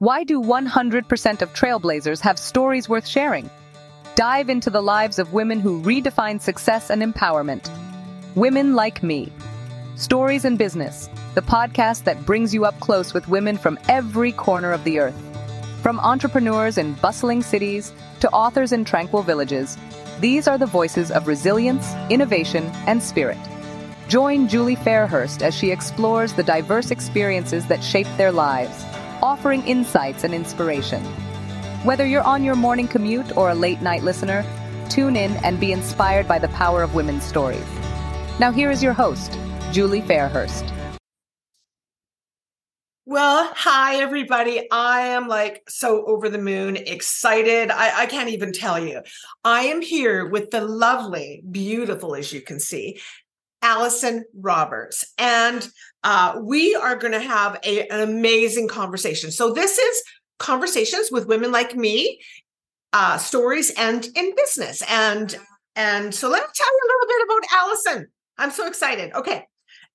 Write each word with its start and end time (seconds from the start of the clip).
Why 0.00 0.24
do 0.24 0.40
100% 0.40 1.42
of 1.42 1.52
trailblazers 1.52 2.20
have 2.20 2.38
stories 2.38 2.88
worth 2.88 3.06
sharing? 3.06 3.50
Dive 4.14 4.48
into 4.48 4.70
the 4.70 4.80
lives 4.80 5.18
of 5.18 5.34
women 5.34 5.60
who 5.60 5.82
redefine 5.82 6.40
success 6.40 6.88
and 6.88 7.02
empowerment. 7.02 7.68
Women 8.34 8.74
Like 8.74 9.02
Me. 9.02 9.30
Stories 9.96 10.46
in 10.46 10.56
Business, 10.56 11.10
the 11.34 11.42
podcast 11.42 12.04
that 12.04 12.24
brings 12.24 12.54
you 12.54 12.64
up 12.64 12.80
close 12.80 13.12
with 13.12 13.28
women 13.28 13.58
from 13.58 13.78
every 13.90 14.32
corner 14.32 14.72
of 14.72 14.84
the 14.84 15.00
earth. 15.00 15.22
From 15.82 16.00
entrepreneurs 16.00 16.78
in 16.78 16.94
bustling 16.94 17.42
cities 17.42 17.92
to 18.20 18.30
authors 18.30 18.72
in 18.72 18.86
tranquil 18.86 19.22
villages, 19.22 19.76
these 20.18 20.48
are 20.48 20.56
the 20.56 20.64
voices 20.64 21.10
of 21.10 21.28
resilience, 21.28 21.92
innovation, 22.08 22.64
and 22.86 23.02
spirit. 23.02 23.36
Join 24.08 24.48
Julie 24.48 24.76
Fairhurst 24.76 25.42
as 25.42 25.54
she 25.54 25.70
explores 25.70 26.32
the 26.32 26.42
diverse 26.42 26.90
experiences 26.90 27.66
that 27.66 27.84
shape 27.84 28.08
their 28.16 28.32
lives 28.32 28.82
offering 29.22 29.66
insights 29.66 30.24
and 30.24 30.34
inspiration. 30.34 31.02
Whether 31.84 32.06
you're 32.06 32.22
on 32.22 32.44
your 32.44 32.56
morning 32.56 32.88
commute 32.88 33.36
or 33.36 33.50
a 33.50 33.54
late 33.54 33.82
night 33.82 34.02
listener, 34.02 34.44
tune 34.88 35.16
in 35.16 35.32
and 35.44 35.58
be 35.58 35.72
inspired 35.72 36.28
by 36.28 36.38
the 36.38 36.48
power 36.48 36.82
of 36.82 36.94
women's 36.94 37.24
stories. 37.24 37.64
Now, 38.38 38.52
here 38.52 38.70
is 38.70 38.82
your 38.82 38.92
host, 38.92 39.38
Julie 39.72 40.02
Fairhurst. 40.02 40.70
Well, 43.06 43.50
hi, 43.56 43.96
everybody. 43.96 44.70
I 44.70 45.00
am 45.08 45.26
like 45.26 45.64
so 45.68 46.04
over 46.04 46.28
the 46.28 46.38
moon, 46.38 46.76
excited. 46.76 47.70
I, 47.70 48.02
I, 48.02 48.06
can't 48.06 48.28
even 48.28 48.52
tell 48.52 48.78
you. 48.78 49.00
I 49.42 49.62
am 49.62 49.80
here 49.80 50.28
with 50.28 50.52
the 50.52 50.60
lovely, 50.60 51.42
beautiful, 51.50 52.14
as 52.14 52.32
you 52.32 52.40
can 52.40 52.60
see, 52.60 53.00
Allyson 53.62 54.26
Roberts. 54.32 55.12
And 55.18 55.68
uh, 56.02 56.40
we 56.42 56.74
are 56.74 56.96
going 56.96 57.12
to 57.12 57.20
have 57.20 57.58
a, 57.64 57.86
an 57.88 58.00
amazing 58.00 58.68
conversation. 58.68 59.30
So, 59.30 59.52
this 59.52 59.78
is 59.78 60.02
conversations 60.38 61.10
with 61.12 61.26
women 61.26 61.52
like 61.52 61.76
me, 61.76 62.20
uh, 62.92 63.18
stories 63.18 63.70
and 63.76 64.06
in 64.16 64.34
business. 64.34 64.82
And 64.88 65.36
and 65.76 66.14
so 66.14 66.28
let 66.28 66.42
me 66.42 66.48
tell 66.54 66.66
you 66.66 66.80
a 66.82 66.90
little 66.92 67.08
bit 67.08 67.24
about 67.24 67.58
Allyson. 67.58 68.08
I'm 68.38 68.50
so 68.50 68.66
excited. 68.66 69.12
Okay. 69.14 69.46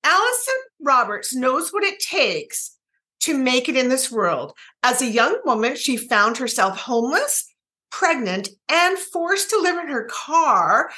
Allyson 0.04 0.54
Roberts 0.80 1.34
knows 1.34 1.70
what 1.70 1.84
it 1.84 2.00
takes 2.00 2.76
to 3.20 3.36
make 3.36 3.68
it 3.68 3.76
in 3.76 3.88
this 3.88 4.10
world. 4.10 4.52
As 4.82 5.02
a 5.02 5.10
young 5.10 5.38
woman, 5.44 5.76
she 5.76 5.96
found 5.96 6.38
herself 6.38 6.78
homeless, 6.78 7.52
pregnant, 7.90 8.48
and 8.68 8.98
forced 8.98 9.50
to 9.50 9.60
live 9.60 9.78
in 9.78 9.88
her 9.88 10.04
car 10.04 10.90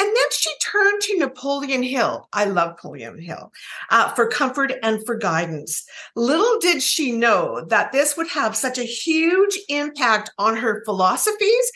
and 0.00 0.08
then 0.08 0.30
she 0.32 0.50
turned 0.62 1.02
to 1.02 1.18
Napoleon 1.18 1.82
Hill. 1.82 2.26
I 2.32 2.46
love 2.46 2.70
Napoleon 2.70 3.20
Hill 3.20 3.52
uh, 3.90 4.08
for 4.14 4.28
comfort 4.28 4.72
and 4.82 5.04
for 5.04 5.14
guidance. 5.14 5.84
Little 6.16 6.58
did 6.58 6.82
she 6.82 7.12
know 7.12 7.62
that 7.68 7.92
this 7.92 8.16
would 8.16 8.28
have 8.28 8.56
such 8.56 8.78
a 8.78 8.84
huge 8.84 9.58
impact 9.68 10.30
on 10.38 10.56
her 10.56 10.82
philosophies, 10.86 11.70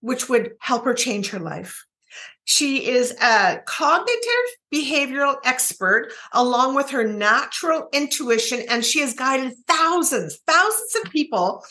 which 0.00 0.28
would 0.28 0.54
help 0.58 0.84
her 0.84 0.94
change 0.94 1.30
her 1.30 1.38
life. 1.38 1.84
She 2.44 2.88
is 2.88 3.12
a 3.22 3.62
cognitive 3.66 4.46
behavioral 4.72 5.36
expert 5.44 6.12
along 6.32 6.74
with 6.74 6.90
her 6.90 7.04
natural 7.04 7.88
intuition, 7.92 8.62
and 8.68 8.84
she 8.84 8.98
has 9.00 9.14
guided 9.14 9.54
thousands, 9.68 10.40
thousands 10.44 10.96
of 10.96 11.12
people 11.12 11.64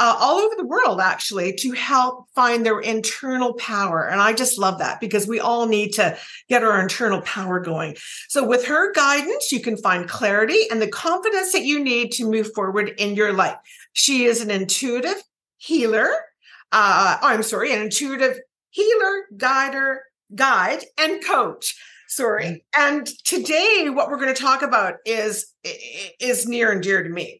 uh, 0.00 0.16
all 0.18 0.38
over 0.38 0.54
the 0.56 0.66
world, 0.66 0.98
actually, 0.98 1.52
to 1.52 1.72
help 1.72 2.26
find 2.34 2.64
their 2.64 2.80
internal 2.80 3.52
power. 3.54 4.08
And 4.08 4.18
I 4.18 4.32
just 4.32 4.58
love 4.58 4.78
that 4.78 4.98
because 4.98 5.28
we 5.28 5.40
all 5.40 5.66
need 5.66 5.92
to 5.92 6.16
get 6.48 6.64
our 6.64 6.80
internal 6.80 7.20
power 7.20 7.60
going. 7.60 7.96
So, 8.28 8.46
with 8.46 8.64
her 8.64 8.92
guidance, 8.94 9.52
you 9.52 9.60
can 9.60 9.76
find 9.76 10.08
clarity 10.08 10.58
and 10.70 10.80
the 10.80 10.88
confidence 10.88 11.52
that 11.52 11.64
you 11.64 11.84
need 11.84 12.12
to 12.12 12.24
move 12.24 12.52
forward 12.54 12.94
in 12.96 13.14
your 13.14 13.34
life. 13.34 13.58
She 13.92 14.24
is 14.24 14.40
an 14.40 14.50
intuitive 14.50 15.22
healer. 15.58 16.10
Uh, 16.72 17.18
I'm 17.20 17.42
sorry, 17.42 17.74
an 17.74 17.82
intuitive 17.82 18.40
healer, 18.70 19.26
guider, 19.36 20.04
guide, 20.34 20.82
and 20.98 21.22
coach 21.22 21.76
sorry 22.10 22.64
and 22.76 23.06
today 23.24 23.86
what 23.88 24.10
we're 24.10 24.16
going 24.16 24.34
to 24.34 24.42
talk 24.42 24.62
about 24.62 24.94
is 25.06 25.54
is 26.18 26.44
near 26.44 26.72
and 26.72 26.82
dear 26.82 27.04
to 27.04 27.08
me 27.08 27.39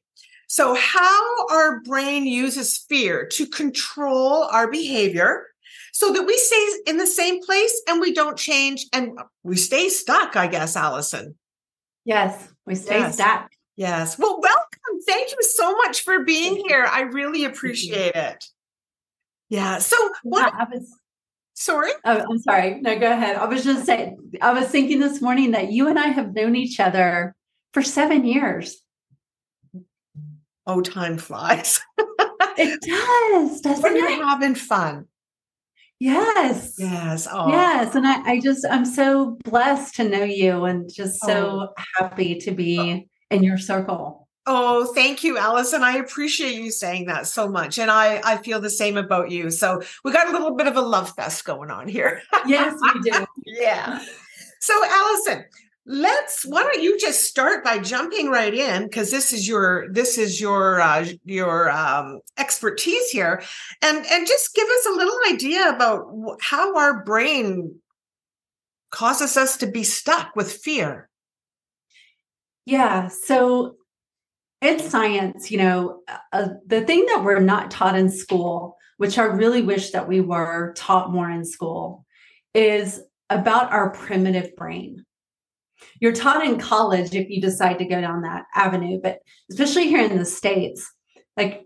so, 0.53 0.75
how 0.75 1.47
our 1.47 1.79
brain 1.83 2.27
uses 2.27 2.77
fear 2.77 3.25
to 3.35 3.47
control 3.47 4.49
our 4.51 4.69
behavior 4.69 5.47
so 5.93 6.13
that 6.13 6.25
we 6.25 6.37
stay 6.37 6.91
in 6.91 6.97
the 6.97 7.07
same 7.07 7.41
place 7.41 7.81
and 7.89 8.01
we 8.01 8.13
don't 8.13 8.37
change 8.37 8.87
and 8.93 9.17
we 9.45 9.55
stay 9.55 9.89
stuck, 9.89 10.35
I 10.35 10.49
guess, 10.49 10.75
Allyson. 10.75 11.37
Yes, 12.05 12.49
we 12.67 12.75
stay 12.75 12.99
yes. 12.99 13.15
stuck. 13.15 13.49
Yes. 13.77 14.19
Well, 14.19 14.41
welcome. 14.41 15.01
Thank 15.07 15.31
you 15.31 15.39
so 15.43 15.71
much 15.77 16.01
for 16.03 16.25
being 16.25 16.65
here. 16.67 16.85
I 16.85 17.03
really 17.03 17.45
appreciate 17.45 18.17
it. 18.17 18.45
Yeah. 19.51 19.79
So, 19.79 19.97
what? 20.25 20.53
Yeah, 20.53 20.65
I 20.67 20.75
was, 20.75 20.93
sorry. 21.55 21.93
Oh, 22.05 22.27
I'm 22.29 22.41
sorry. 22.41 22.81
No, 22.81 22.99
go 22.99 23.13
ahead. 23.13 23.37
I 23.37 23.45
was 23.45 23.63
just 23.63 23.87
saying, 23.87 24.17
I 24.43 24.53
was 24.53 24.67
thinking 24.67 24.99
this 24.99 25.23
morning 25.23 25.53
that 25.53 25.71
you 25.71 25.87
and 25.87 25.97
I 25.97 26.09
have 26.09 26.35
known 26.35 26.57
each 26.57 26.81
other 26.81 27.37
for 27.73 27.83
seven 27.83 28.25
years 28.25 28.83
oh, 30.67 30.81
time 30.81 31.19
flies. 31.19 31.81
it 32.57 32.81
does, 33.43 33.61
doesn't 33.61 33.83
when 33.83 33.97
it? 33.97 34.17
you're 34.17 34.27
having 34.27 34.55
fun. 34.55 35.07
Yes. 35.99 36.77
Yes. 36.79 37.29
Oh. 37.31 37.49
Yes. 37.49 37.95
And 37.95 38.07
I, 38.07 38.23
I 38.23 38.41
just, 38.41 38.67
I'm 38.71 38.87
so 38.87 39.39
blessed 39.45 39.97
to 39.97 40.09
know 40.09 40.25
you 40.25 40.65
and 40.65 40.93
just 40.93 41.21
oh. 41.25 41.27
so 41.27 41.69
oh. 41.77 41.83
happy 41.99 42.37
to 42.37 42.53
oh. 42.53 42.55
be 42.55 43.09
in 43.31 43.43
your 43.43 43.59
circle. 43.59 44.27
Oh, 44.47 44.93
thank 44.95 45.23
you, 45.23 45.37
Allyson. 45.37 45.83
I 45.83 45.99
appreciate 45.99 46.55
you 46.55 46.71
saying 46.71 47.07
that 47.07 47.27
so 47.27 47.49
much. 47.49 47.79
And 47.79 47.91
I, 47.91 48.21
I 48.25 48.39
feel 48.39 48.61
the 48.61 48.71
same 48.71 48.97
about 48.97 49.31
you. 49.31 49.51
So 49.51 49.83
we 50.03 50.13
got 50.13 50.29
a 50.29 50.33
little 50.33 50.57
bit 50.57 50.67
of 50.67 50.77
a 50.77 50.81
love 50.81 51.15
fest 51.15 51.45
going 51.45 51.71
on 51.71 51.87
here. 51.87 52.23
yes, 52.47 52.75
we 52.83 53.11
do. 53.11 53.27
yeah. 53.47 54.03
So, 54.59 54.75
Allyson, 54.85 55.45
let's 55.91 56.47
why 56.47 56.63
don't 56.63 56.83
you 56.83 56.97
just 56.99 57.25
start 57.25 57.65
by 57.65 57.77
jumping 57.79 58.31
right 58.31 58.55
in 58.55 58.85
because 58.85 59.11
this 59.11 59.33
is 59.33 59.49
your 59.49 59.93
this 59.93 60.19
is 60.19 60.41
your 60.41 60.81
uh, 60.81 61.05
your 61.25 61.69
um, 61.71 62.21
expertise 62.39 63.11
here. 63.11 63.43
And 63.83 64.07
and 64.07 64.27
just 64.27 64.55
give 64.55 64.69
us 64.69 64.87
a 64.87 64.97
little 64.97 65.19
idea 65.29 65.69
about 65.69 66.07
how 66.41 66.77
our 66.77 67.03
brain 67.03 67.75
causes 68.91 69.37
us 69.37 69.57
to 69.59 69.67
be 69.67 69.83
stuck 69.83 70.37
with 70.37 70.53
fear. 70.53 71.09
Yeah 72.65 73.09
so 73.09 73.77
it's 74.61 74.89
science 74.89 75.51
you 75.51 75.59
know 75.59 76.03
uh, 76.33 76.49
the 76.67 76.83
thing 76.83 77.05
that 77.07 77.25
we're 77.25 77.41
not 77.41 77.71
taught 77.71 77.97
in 77.97 78.11
school 78.11 78.77
which 78.99 79.17
i 79.17 79.23
really 79.23 79.63
wish 79.63 79.91
that 79.93 80.07
we 80.07 80.21
were 80.21 80.75
taught 80.77 81.11
more 81.11 81.31
in 81.31 81.47
school 81.47 82.05
is 82.53 83.01
about 83.31 83.73
our 83.73 83.91
primitive 83.91 84.55
brain 84.57 85.07
you're 86.01 86.13
taught 86.13 86.45
in 86.45 86.59
college 86.59 87.15
if 87.15 87.29
you 87.29 87.41
decide 87.41 87.79
to 87.79 87.85
go 87.85 88.01
down 88.01 88.23
that 88.23 88.45
avenue 88.55 88.99
but 89.03 89.21
especially 89.51 89.89
here 89.89 90.05
in 90.05 90.19
the 90.19 90.25
states 90.25 90.91
like 91.37 91.63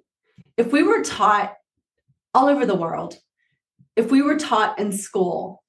if 0.56 0.72
we 0.72 0.82
were 0.82 1.02
taught 1.02 1.54
all 2.32 2.48
over 2.48 2.66
the 2.66 2.74
world 2.74 3.16
if 3.96 4.10
we 4.10 4.22
were 4.22 4.36
taught 4.36 4.78
in 4.78 4.92
school 4.92 5.62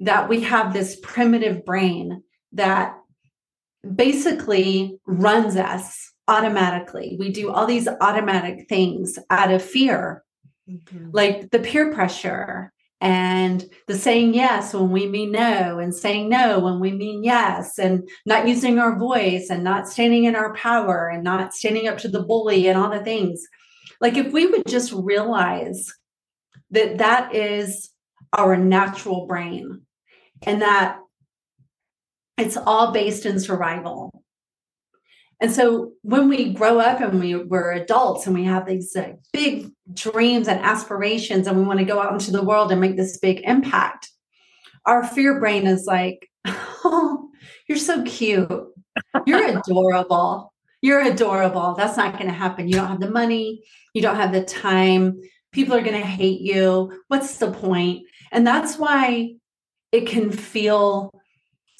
that 0.00 0.28
we 0.28 0.40
have 0.40 0.72
this 0.72 0.98
primitive 1.02 1.64
brain 1.64 2.22
that 2.52 2.96
basically 3.94 4.98
runs 5.06 5.56
us 5.56 6.12
automatically 6.28 7.16
we 7.18 7.30
do 7.30 7.50
all 7.50 7.66
these 7.66 7.88
automatic 8.00 8.68
things 8.68 9.18
out 9.30 9.52
of 9.52 9.62
fear 9.62 10.22
mm-hmm. 10.68 11.08
like 11.12 11.50
the 11.50 11.58
peer 11.58 11.92
pressure 11.92 12.72
and 13.02 13.68
the 13.88 13.98
saying 13.98 14.32
yes 14.32 14.72
when 14.72 14.92
we 14.92 15.08
mean 15.08 15.32
no 15.32 15.80
and 15.80 15.92
saying 15.92 16.28
no 16.28 16.60
when 16.60 16.78
we 16.78 16.92
mean 16.92 17.24
yes 17.24 17.76
and 17.76 18.08
not 18.26 18.46
using 18.46 18.78
our 18.78 18.96
voice 18.96 19.50
and 19.50 19.64
not 19.64 19.88
standing 19.88 20.22
in 20.22 20.36
our 20.36 20.54
power 20.54 21.08
and 21.08 21.24
not 21.24 21.52
standing 21.52 21.88
up 21.88 21.98
to 21.98 22.08
the 22.08 22.22
bully 22.22 22.68
and 22.68 22.78
all 22.78 22.90
the 22.90 23.02
things. 23.02 23.44
Like 24.00 24.16
if 24.16 24.32
we 24.32 24.46
would 24.46 24.68
just 24.68 24.92
realize 24.92 25.92
that 26.70 26.98
that 26.98 27.34
is 27.34 27.90
our 28.38 28.56
natural 28.56 29.26
brain 29.26 29.82
and 30.42 30.62
that 30.62 31.00
it's 32.38 32.56
all 32.56 32.92
based 32.92 33.26
in 33.26 33.40
survival 33.40 34.21
and 35.42 35.50
so 35.50 35.90
when 36.02 36.28
we 36.28 36.52
grow 36.52 36.78
up 36.78 37.00
and 37.00 37.18
we, 37.18 37.34
we're 37.34 37.72
adults 37.72 38.28
and 38.28 38.34
we 38.34 38.44
have 38.44 38.64
these 38.64 38.94
uh, 38.94 39.14
big 39.32 39.72
dreams 39.92 40.46
and 40.46 40.60
aspirations 40.60 41.48
and 41.48 41.58
we 41.58 41.64
want 41.64 41.80
to 41.80 41.84
go 41.84 42.00
out 42.00 42.12
into 42.12 42.30
the 42.30 42.44
world 42.44 42.70
and 42.70 42.80
make 42.80 42.96
this 42.96 43.18
big 43.18 43.40
impact, 43.42 44.08
our 44.86 45.04
fear 45.04 45.40
brain 45.40 45.66
is 45.66 45.84
like, 45.84 46.30
oh, 46.46 47.28
you're 47.68 47.76
so 47.76 48.04
cute. 48.04 48.48
You're 49.26 49.58
adorable. 49.58 50.54
You're 50.80 51.00
adorable. 51.00 51.74
That's 51.74 51.96
not 51.96 52.12
going 52.12 52.26
to 52.26 52.32
happen. 52.32 52.68
You 52.68 52.74
don't 52.74 52.86
have 52.86 53.00
the 53.00 53.10
money. 53.10 53.64
You 53.94 54.02
don't 54.02 54.14
have 54.14 54.30
the 54.30 54.44
time. 54.44 55.20
People 55.50 55.74
are 55.74 55.82
going 55.82 56.00
to 56.00 56.06
hate 56.06 56.40
you. 56.40 57.02
What's 57.08 57.38
the 57.38 57.50
point? 57.50 58.04
And 58.30 58.46
that's 58.46 58.78
why 58.78 59.34
it 59.90 60.06
can 60.06 60.30
feel 60.30 61.10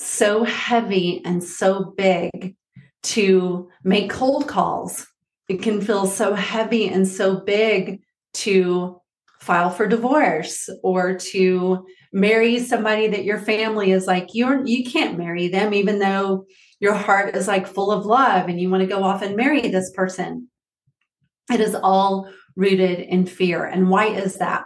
so 0.01 0.43
heavy 0.43 1.23
and 1.25 1.45
so 1.45 1.95
big 1.97 2.57
to 3.03 3.69
make 3.85 4.11
cold 4.11 4.49
calls. 4.49 5.07
It 5.49 5.63
can 5.63 5.81
feel 5.81 6.07
so 6.07 6.35
heavy 6.35 6.89
and 6.89 7.07
so 7.07 7.41
big 7.41 8.01
to 8.35 9.01
file 9.41 9.71
for 9.71 9.87
divorce 9.87 10.69
or 10.83 11.17
to 11.17 11.85
marry 12.13 12.61
somebody 12.61 13.09
that 13.09 13.25
your 13.25 13.39
family 13.39 13.91
is 13.91 14.07
like 14.07 14.29
you're 14.35 14.65
you 14.65 14.85
can't 14.85 15.19
marry 15.19 15.49
them 15.49 15.75
even 15.75 15.99
though 15.99 16.45
your 16.79 16.95
heart 16.95 17.35
is 17.35 17.49
like 17.49 17.67
full 17.67 17.91
of 17.91 18.07
love 18.07 18.49
and 18.49 18.61
you 18.61 18.71
want 18.71 18.83
to 18.83 18.89
go 18.89 19.03
off 19.03 19.23
and 19.23 19.37
marry 19.37 19.61
this 19.69 19.91
person. 19.93 20.49
It 21.51 21.61
is 21.61 21.75
all 21.75 22.29
rooted 22.57 22.99
in 23.01 23.27
fear. 23.27 23.65
And 23.65 23.89
why 23.89 24.07
is 24.07 24.39
that? 24.39 24.65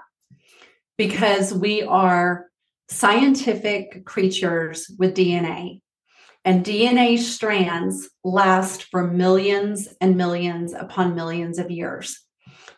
Because 0.97 1.53
we 1.53 1.83
are 1.83 2.47
scientific 2.89 4.07
creatures 4.07 4.91
with 4.99 5.15
DNA 5.15 5.81
and 6.47 6.65
DNA 6.65 7.19
strands 7.19 8.09
last 8.23 8.85
for 8.85 9.11
millions 9.11 9.89
and 10.01 10.17
millions 10.17 10.73
upon 10.73 11.17
millions 11.17 11.59
of 11.59 11.73
years. 11.73 12.21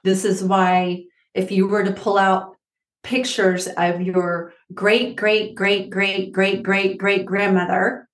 This 0.03 0.25
is 0.25 0.43
why 0.43 1.05
if 1.35 1.53
you 1.53 1.69
were 1.69 1.85
to 1.85 1.93
pull 1.93 2.17
out 2.17 2.57
pictures 3.03 3.69
of 3.69 4.01
your 4.01 4.55
great, 4.73 5.17
great, 5.17 5.55
great, 5.55 5.91
great, 5.91 6.33
great, 6.33 6.63
great, 6.63 6.97
great 6.97 7.27
grandmother, 7.27 8.09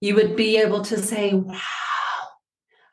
you 0.00 0.16
would 0.16 0.34
be 0.34 0.58
able 0.58 0.82
to 0.82 0.98
say, 1.00 1.32
wow, 1.32 1.60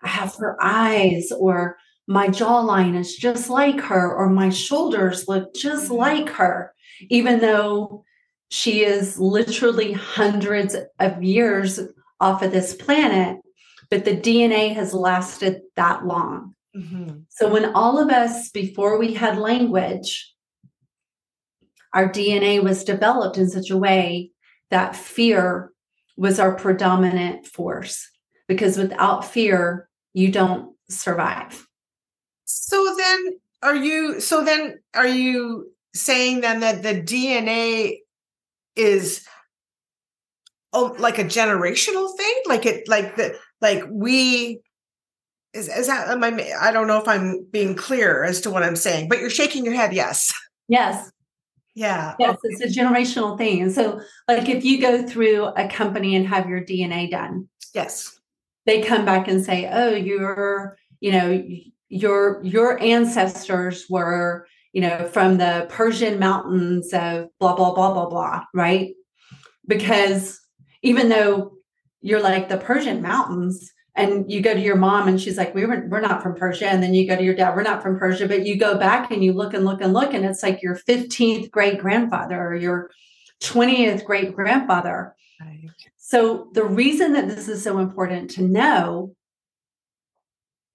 I 0.03 0.09
have 0.09 0.36
her 0.36 0.57
eyes, 0.62 1.31
or 1.31 1.77
my 2.07 2.27
jawline 2.27 2.95
is 2.95 3.15
just 3.15 3.50
like 3.50 3.81
her, 3.81 4.15
or 4.15 4.30
my 4.30 4.50
shoulders 4.50 5.27
look 5.27 5.56
just 5.56 5.89
like 5.89 6.30
her, 6.30 6.71
even 7.09 7.39
though 7.39 8.06
she 8.50 8.84
is 8.84 9.19
literally 9.19 9.94
hundreds 9.94 10.75
of 11.00 11.24
years 11.24 11.80
off 12.19 12.42
of 12.42 12.51
this 12.51 12.74
planet, 12.74 13.38
but 13.90 14.06
the 14.06 14.18
DNA 14.18 14.74
has 14.74 14.94
lasted 14.94 15.62
that 15.75 16.06
long. 16.06 16.56
Mm-hmm. 16.75 17.19
So 17.30 17.50
when 17.50 17.74
all 17.74 18.00
of 18.00 18.10
us, 18.10 18.50
before 18.50 18.98
we 18.98 19.13
had 19.13 19.38
language, 19.38 20.34
our 21.94 22.10
DNA 22.10 22.63
was 22.63 22.84
developed 22.84 23.38
in 23.38 23.50
such 23.50 23.69
a 23.69 23.78
way 23.78 24.31
that 24.69 24.96
fear 24.96 25.72
was 26.18 26.40
our 26.40 26.56
predominant 26.56 27.48
force. 27.48 28.10
Because 28.48 28.78
without 28.78 29.25
fear, 29.25 29.90
you 30.13 30.31
don't 30.31 30.75
survive. 30.90 31.68
So 32.46 32.96
then 32.98 33.40
are 33.62 33.75
you 33.75 34.19
so 34.19 34.44
then 34.44 34.80
are 34.96 35.07
you 35.07 35.72
saying 35.94 36.42
then 36.42 36.62
that 36.62 36.81
the 36.81 37.01
DNA 37.01 37.99
is 38.79 39.25
oh 40.73 40.95
like 40.97 41.19
a 41.19 41.23
generational 41.23 42.15
thing? 42.15 42.41
Like 42.47 42.65
it 42.65 42.87
like 42.87 43.15
the 43.15 43.37
like 43.61 43.83
we 43.91 44.61
is, 45.53 45.67
is 45.67 45.87
that 45.87 46.07
am 46.07 46.23
I, 46.23 46.51
I 46.61 46.71
don't 46.71 46.87
know 46.87 47.01
if 47.01 47.07
I'm 47.07 47.45
being 47.51 47.75
clear 47.75 48.23
as 48.23 48.41
to 48.41 48.49
what 48.49 48.63
I'm 48.63 48.75
saying, 48.75 49.09
but 49.09 49.19
you're 49.19 49.29
shaking 49.29 49.65
your 49.65 49.75
head. 49.75 49.93
Yes. 49.93 50.33
Yes. 50.71 51.09
Yeah. 51.73 52.13
Yes, 52.19 52.29
okay. 52.29 52.39
it's 52.43 52.77
a 52.77 52.79
generational 52.79 53.35
thing. 53.35 53.63
And 53.63 53.71
so, 53.71 53.99
like, 54.27 54.47
if 54.49 54.63
you 54.63 54.79
go 54.79 55.01
through 55.01 55.45
a 55.45 55.67
company 55.67 56.15
and 56.15 56.27
have 56.27 56.47
your 56.47 56.61
DNA 56.61 57.09
done, 57.09 57.49
yes, 57.73 58.19
they 58.67 58.83
come 58.83 59.03
back 59.03 59.27
and 59.27 59.43
say, 59.43 59.67
"Oh, 59.71 59.89
you're, 59.89 60.77
you 60.99 61.11
know, 61.11 61.43
your 61.87 62.39
your 62.43 62.79
ancestors 62.79 63.87
were, 63.89 64.45
you 64.74 64.81
know, 64.81 65.07
from 65.07 65.38
the 65.38 65.66
Persian 65.69 66.19
mountains 66.19 66.94
of 66.94 67.27
blah 67.39 67.56
blah 67.56 67.74
blah 67.74 67.94
blah 67.94 68.10
blah," 68.10 68.44
right? 68.54 68.94
Because 69.68 70.39
even 70.81 71.10
though 71.10 71.54
you're 72.01 72.21
like 72.21 72.50
the 72.50 72.57
Persian 72.57 73.01
mountains, 73.01 73.71
and 74.00 74.31
you 74.31 74.42
go 74.42 74.54
to 74.54 74.60
your 74.60 74.77
mom 74.77 75.07
and 75.07 75.19
she's 75.19 75.38
like 75.38 75.54
we 75.54 75.66
were, 75.66 75.86
we're 75.89 76.00
not 76.00 76.24
from 76.24 76.33
persia 76.36 76.68
and 76.68 76.81
then 76.81 76.94
you 76.94 77.07
go 77.07 77.16
to 77.16 77.24
your 77.24 77.36
dad 77.36 77.56
we're 77.56 77.63
not 77.63 77.83
from 77.83 78.00
persia 78.00 78.27
but 78.27 78.45
you 78.45 78.57
go 78.57 78.77
back 78.77 79.12
and 79.12 79.24
you 79.24 79.33
look 79.33 79.54
and 79.54 79.66
look 79.66 79.81
and 79.81 79.94
look 79.94 80.13
and 80.13 80.25
it's 80.25 80.42
like 80.42 80.62
your 80.62 80.75
15th 80.75 81.51
great 81.51 81.80
grandfather 81.80 82.39
or 82.39 82.56
your 82.56 82.89
20th 83.42 84.06
great 84.06 84.36
grandfather 84.36 85.15
right. 85.42 85.69
so 85.98 86.50
the 86.54 86.63
reason 86.63 87.13
that 87.13 87.27
this 87.27 87.48
is 87.48 87.63
so 87.63 87.77
important 87.80 88.30
to 88.31 88.42
know 88.42 89.15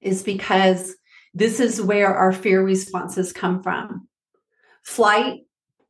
is 0.01 0.23
because 0.23 0.95
this 1.35 1.59
is 1.61 1.83
where 1.83 2.15
our 2.15 2.33
fear 2.33 2.63
responses 2.63 3.33
come 3.33 3.63
from. 3.63 4.09
Flight 4.85 5.41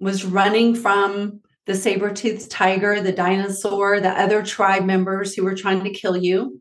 was 0.01 0.25
running 0.25 0.75
from 0.75 1.41
the 1.67 1.75
saber-toothed 1.75 2.51
tiger 2.51 3.01
the 3.01 3.13
dinosaur 3.13 4.01
the 4.01 4.11
other 4.11 4.43
tribe 4.43 4.85
members 4.85 5.35
who 5.35 5.45
were 5.45 5.55
trying 5.55 5.85
to 5.85 5.91
kill 5.91 6.17
you. 6.17 6.61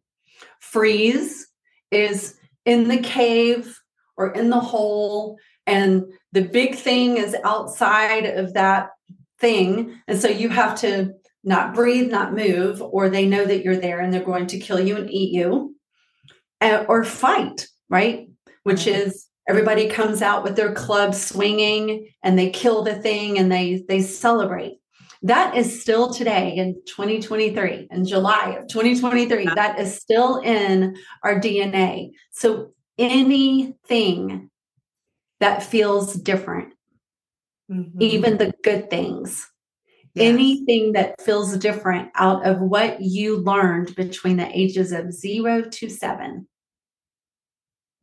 Freeze 0.59 1.47
is 1.91 2.35
in 2.65 2.87
the 2.87 2.97
cave 2.97 3.79
or 4.17 4.31
in 4.31 4.49
the 4.49 4.59
hole 4.59 5.37
and 5.65 6.03
the 6.31 6.41
big 6.41 6.75
thing 6.75 7.17
is 7.17 7.35
outside 7.43 8.25
of 8.25 8.53
that 8.53 8.89
thing 9.39 9.99
and 10.07 10.19
so 10.19 10.27
you 10.27 10.49
have 10.49 10.79
to 10.79 11.13
not 11.43 11.73
breathe 11.73 12.09
not 12.09 12.33
move 12.33 12.81
or 12.81 13.09
they 13.09 13.25
know 13.25 13.45
that 13.45 13.63
you're 13.63 13.75
there 13.75 13.99
and 13.99 14.13
they're 14.13 14.23
going 14.23 14.47
to 14.47 14.59
kill 14.59 14.79
you 14.79 14.95
and 14.95 15.11
eat 15.11 15.33
you 15.33 15.75
eh, 16.61 16.85
or 16.87 17.03
fight 17.03 17.67
right 17.89 18.27
which 18.63 18.87
is 18.87 19.27
everybody 19.47 19.87
comes 19.87 20.21
out 20.21 20.43
with 20.43 20.55
their 20.55 20.73
club 20.73 21.13
swinging 21.13 22.07
and 22.23 22.37
they 22.37 22.49
kill 22.49 22.83
the 22.83 22.95
thing 22.95 23.37
and 23.37 23.51
they 23.51 23.83
they 23.87 24.01
celebrate 24.01 24.77
that 25.21 25.55
is 25.55 25.81
still 25.81 26.13
today 26.13 26.55
in 26.55 26.75
2023 26.85 27.87
in 27.91 28.05
july 28.05 28.55
of 28.59 28.67
2023 28.67 29.45
that 29.55 29.79
is 29.79 29.95
still 29.95 30.39
in 30.39 30.95
our 31.23 31.39
dna 31.39 32.09
so 32.31 32.71
anything 32.97 34.49
that 35.39 35.63
feels 35.63 36.13
different 36.13 36.73
mm-hmm. 37.69 38.01
even 38.01 38.37
the 38.37 38.53
good 38.63 38.89
things 38.89 39.49
yes. 40.13 40.33
anything 40.33 40.93
that 40.93 41.19
feels 41.21 41.57
different 41.57 42.09
out 42.15 42.45
of 42.45 42.59
what 42.59 43.01
you 43.01 43.37
learned 43.37 43.95
between 43.95 44.37
the 44.37 44.57
ages 44.57 44.91
of 44.91 45.11
0 45.11 45.63
to 45.69 45.89
7 45.89 46.47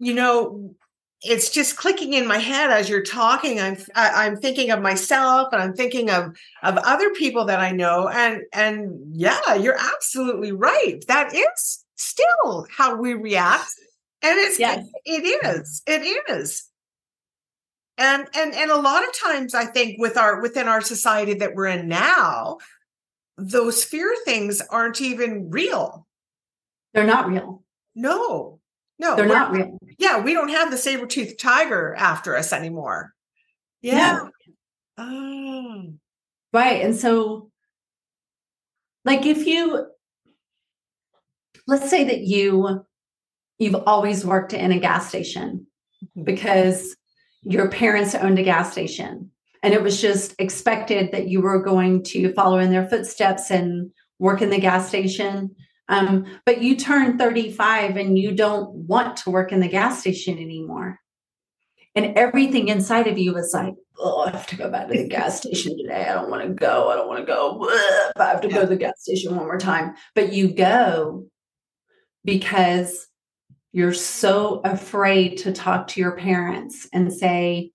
you 0.01 0.15
know 0.15 0.75
it's 1.23 1.51
just 1.51 1.77
clicking 1.77 2.15
in 2.15 2.27
my 2.27 2.39
head 2.39 2.71
as 2.71 2.89
you're 2.89 3.03
talking. 3.03 3.61
I'm 3.61 3.77
I, 3.95 4.09
am 4.09 4.15
i 4.17 4.27
am 4.27 4.37
thinking 4.37 4.71
of 4.71 4.81
myself 4.81 5.49
and 5.53 5.63
i'm 5.63 5.75
thinking 5.75 6.11
of 6.11 6.35
of 6.63 6.77
other 6.79 7.11
people 7.11 7.45
that 7.45 7.61
i 7.61 7.71
know 7.71 8.09
and 8.09 8.43
and 8.53 8.99
yeah 9.13 9.55
you're 9.55 9.79
absolutely 9.79 10.53
right. 10.53 11.05
That 11.07 11.35
is 11.35 11.85
still 11.97 12.67
how 12.75 12.97
we 12.97 13.15
react 13.15 13.71
and 14.23 14.39
it's 14.39 14.59
yes. 14.59 14.87
it 15.05 15.47
is 15.47 15.83
it 15.87 16.25
is. 16.31 16.65
And 17.99 18.27
and 18.35 18.55
and 18.55 18.71
a 18.71 18.81
lot 18.81 19.07
of 19.07 19.15
times 19.15 19.55
i 19.55 19.67
think 19.67 19.97
with 19.99 20.17
our 20.17 20.41
within 20.41 20.69
our 20.69 20.81
society 20.81 21.35
that 21.35 21.55
we're 21.55 21.67
in 21.67 21.89
now 21.89 22.57
those 23.37 23.85
fear 23.85 24.15
things 24.25 24.61
aren't 24.71 25.01
even 25.01 25.51
real. 25.51 26.07
They're 26.93 27.07
not 27.07 27.29
real. 27.29 27.63
No 27.95 28.60
no, 29.01 29.17
they're 29.17 29.27
not 29.27 29.53
real. 29.53 29.79
Yeah, 29.99 30.21
we 30.21 30.35
don't 30.35 30.51
have 30.51 30.71
the 30.71 30.77
saber 30.77 31.07
tooth 31.07 31.39
tiger 31.39 31.95
after 31.97 32.37
us 32.37 32.53
anymore. 32.53 33.15
Yeah. 33.81 34.29
Oh. 34.99 35.95
Right. 36.53 36.85
And 36.85 36.95
so, 36.95 37.51
like, 39.07 39.25
if 39.25 39.47
you, 39.47 39.87
let's 41.67 41.89
say 41.89 42.05
that 42.05 42.21
you, 42.21 42.85
you've 43.59 43.83
always 43.87 44.25
worked 44.25 44.53
in 44.53 44.71
a 44.71 44.79
gas 44.79 45.09
station 45.09 45.67
mm-hmm. 46.05 46.25
because 46.25 46.95
your 47.43 47.71
parents 47.71 48.15
owned 48.15 48.39
a 48.39 48.43
gas 48.43 48.71
station 48.71 49.31
and 49.63 49.73
it 49.73 49.83
was 49.83 49.99
just 49.99 50.35
expected 50.39 51.11
that 51.13 51.29
you 51.29 51.41
were 51.41 51.63
going 51.63 52.03
to 52.03 52.35
follow 52.35 52.59
in 52.59 52.71
their 52.71 52.87
footsteps 52.87 53.51
and 53.51 53.91
work 54.19 54.43
in 54.43 54.51
the 54.51 54.61
gas 54.61 54.89
station 54.89 55.55
um, 55.91 56.25
but 56.47 56.63
you 56.63 56.77
turn 56.77 57.19
35 57.19 57.97
and 57.97 58.17
you 58.17 58.33
don't 58.33 58.71
want 58.71 59.17
to 59.19 59.31
work 59.31 59.53
in 59.53 59.59
the 59.59 59.69
gas 59.69 60.01
station 60.01 60.39
anymore. 60.39 61.01
And 61.97 62.17
everything 62.17 62.69
inside 62.69 63.09
of 63.09 63.19
you 63.19 63.37
is 63.37 63.51
like, 63.53 63.75
oh, 63.99 64.21
I 64.21 64.31
have 64.31 64.47
to 64.47 64.57
go 64.57 64.71
back 64.71 64.87
to 64.87 64.97
the 64.97 65.09
gas 65.09 65.39
station 65.41 65.77
today. 65.77 66.07
I 66.07 66.15
don't 66.15 66.31
want 66.31 66.47
to 66.47 66.55
go. 66.55 66.89
I 66.89 66.95
don't 66.95 67.09
want 67.09 67.21
to 67.21 67.27
go. 67.27 67.69
I 68.17 68.27
have 68.27 68.41
to 68.43 68.49
go 68.49 68.61
to 68.61 68.67
the 68.69 68.77
gas 68.77 69.03
station 69.03 69.35
one 69.35 69.47
more 69.47 69.59
time. 69.59 69.95
But 70.15 70.33
you 70.33 70.55
go 70.55 71.27
because 72.25 73.09
you're 73.73 73.93
so 73.93 74.61
afraid 74.65 75.39
to 75.39 75.53
talk 75.53 75.89
to 75.89 76.01
your 76.01 76.17
parents 76.17 76.89
and 76.93 77.13
say, 77.13 77.73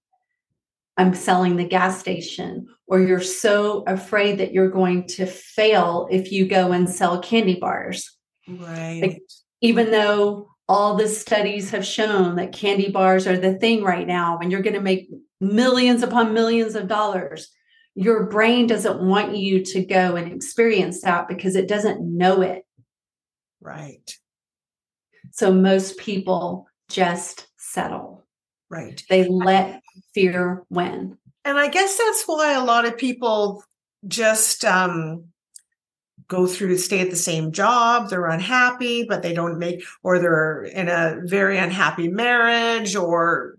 I'm 0.98 1.14
selling 1.14 1.58
the 1.58 1.68
gas 1.68 2.00
station, 2.00 2.68
or 2.88 3.00
you're 3.02 3.20
so 3.20 3.84
afraid 3.86 4.38
that 4.38 4.54
you're 4.54 4.70
going 4.70 5.08
to 5.08 5.26
fail 5.26 6.08
if 6.10 6.32
you 6.32 6.48
go 6.48 6.72
and 6.72 6.90
sell 6.90 7.20
candy 7.20 7.60
bars. 7.60 8.16
Right. 8.48 9.02
Like, 9.02 9.22
even 9.62 9.92
though 9.92 10.50
all 10.70 10.96
the 10.96 11.08
studies 11.08 11.72
have 11.72 11.86
shown 11.86 12.36
that 12.38 12.54
candy 12.54 12.90
bars 12.92 13.28
are 13.28 13.38
the 13.38 13.56
thing 13.56 13.84
right 13.84 14.08
now, 14.08 14.38
and 14.42 14.52
you're 14.52 14.62
going 14.62 14.76
to 14.76 14.82
make 14.82 15.10
millions 15.42 16.02
upon 16.02 16.34
millions 16.34 16.76
of 16.76 16.88
dollars, 16.88 17.50
your 17.96 18.28
brain 18.28 18.68
doesn't 18.68 19.02
want 19.02 19.36
you 19.36 19.64
to 19.64 19.84
go 19.86 20.16
and 20.16 20.32
experience 20.32 21.02
that 21.02 21.28
because 21.28 21.56
it 21.56 21.68
doesn't 21.68 22.02
know 22.02 22.42
it. 22.42 22.64
Right. 23.62 24.16
So 25.32 25.52
most 25.54 25.98
people 25.98 26.68
just 26.90 27.48
settle. 27.58 28.15
Right. 28.70 29.04
They 29.10 29.28
let 29.28 29.82
fear 30.14 30.64
win. 30.70 31.18
And 31.44 31.58
I 31.58 31.70
guess 31.70 31.98
that's 31.98 32.24
why 32.24 32.54
a 32.54 32.64
lot 32.64 32.86
of 32.86 32.98
people 32.98 33.64
just 34.08 34.66
um, 34.66 35.26
go 36.28 36.48
through 36.48 36.78
stay 36.78 37.02
at 37.02 37.10
the 37.10 37.16
same 37.16 37.52
job. 37.52 38.10
They're 38.10 38.28
unhappy, 38.28 39.06
but 39.08 39.22
they 39.22 39.34
don't 39.34 39.60
make, 39.60 39.84
or 40.04 40.20
they're 40.20 40.64
in 40.64 40.90
a 40.90 41.20
very 41.24 41.58
unhappy 41.58 42.08
marriage 42.08 42.96
or 42.96 43.58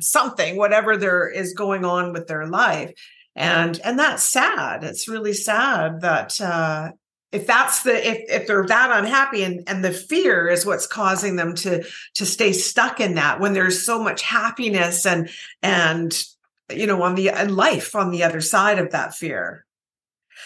something, 0.00 0.56
whatever 0.56 0.96
there 0.96 1.28
is 1.28 1.54
going 1.54 1.84
on 1.84 2.12
with 2.12 2.26
their 2.26 2.46
life. 2.46 2.92
And 3.36 3.80
and 3.82 3.98
that's 3.98 4.22
sad. 4.22 4.84
It's 4.84 5.08
really 5.08 5.32
sad 5.32 6.02
that 6.02 6.40
uh, 6.40 6.92
if 7.34 7.48
that's 7.48 7.82
the 7.82 8.08
if 8.08 8.22
if 8.28 8.46
they're 8.46 8.64
that 8.66 8.96
unhappy 8.96 9.42
and 9.42 9.68
and 9.68 9.84
the 9.84 9.90
fear 9.90 10.48
is 10.48 10.64
what's 10.64 10.86
causing 10.86 11.34
them 11.34 11.52
to 11.52 11.84
to 12.14 12.24
stay 12.24 12.52
stuck 12.52 13.00
in 13.00 13.14
that 13.14 13.40
when 13.40 13.52
there's 13.52 13.84
so 13.84 14.00
much 14.00 14.22
happiness 14.22 15.04
and 15.04 15.28
and 15.60 16.22
you 16.72 16.86
know 16.86 17.02
on 17.02 17.16
the 17.16 17.28
and 17.30 17.56
life 17.56 17.96
on 17.96 18.12
the 18.12 18.22
other 18.22 18.40
side 18.40 18.78
of 18.78 18.92
that 18.92 19.14
fear 19.14 19.66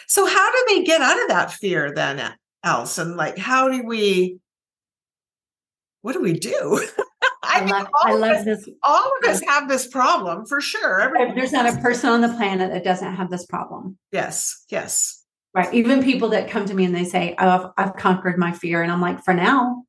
so 0.07 0.25
how 0.25 0.53
do 0.53 0.65
they 0.69 0.83
get 0.83 1.03
out 1.03 1.21
of 1.23 1.29
that 1.29 1.53
fear 1.53 1.93
then 1.93 2.35
Allyson 2.65 3.17
like 3.17 3.37
how 3.37 3.69
do 3.69 3.83
we 3.85 4.39
what 6.01 6.15
do 6.15 6.23
we 6.23 6.33
do 6.33 6.81
I, 7.43 7.61
I 7.61 7.65
love, 7.65 7.89
I 7.95 8.15
love 8.15 8.37
us, 8.37 8.45
this. 8.45 8.69
All 8.83 9.11
of 9.23 9.31
us 9.31 9.41
have 9.47 9.69
this 9.69 9.87
problem 9.87 10.45
for 10.45 10.61
sure. 10.61 11.01
Everyone 11.01 11.35
There's 11.35 11.53
not 11.53 11.73
a 11.73 11.81
person 11.81 12.11
on 12.11 12.21
the 12.21 12.29
planet 12.29 12.71
that 12.73 12.85
doesn't 12.85 13.15
have 13.15 13.31
this 13.31 13.47
problem. 13.47 13.97
Yes, 14.13 14.65
yes. 14.69 15.25
Right. 15.59 15.75
Even 15.75 16.05
people 16.05 16.29
that 16.29 16.49
come 16.49 16.67
to 16.67 16.75
me 16.75 16.85
and 16.85 16.95
they 16.95 17.03
say, 17.03 17.35
oh, 17.37 17.73
I've, 17.77 17.89
I've 17.89 17.97
conquered 17.97 18.39
my 18.39 18.53
fear. 18.53 18.81
And 18.81 18.93
I'm 18.93 19.01
like, 19.01 19.25
for 19.25 19.35
now, 19.35 19.83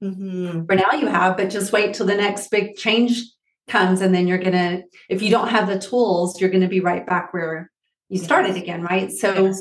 mm-hmm. 0.00 0.66
for 0.66 0.76
now 0.76 0.92
you 0.92 1.08
have, 1.08 1.36
but 1.36 1.50
just 1.50 1.72
wait 1.72 1.94
till 1.94 2.06
the 2.06 2.14
next 2.14 2.48
big 2.48 2.76
change 2.76 3.24
comes. 3.66 4.02
And 4.02 4.14
then 4.14 4.28
you're 4.28 4.38
going 4.38 4.52
to, 4.52 4.84
if 5.08 5.20
you 5.20 5.30
don't 5.32 5.48
have 5.48 5.66
the 5.66 5.80
tools, 5.80 6.40
you're 6.40 6.48
going 6.48 6.62
to 6.62 6.68
be 6.68 6.78
right 6.78 7.04
back 7.04 7.34
where 7.34 7.72
you 8.08 8.18
started 8.18 8.54
again. 8.54 8.84
Right. 8.84 9.10
So 9.10 9.46
yes. 9.46 9.60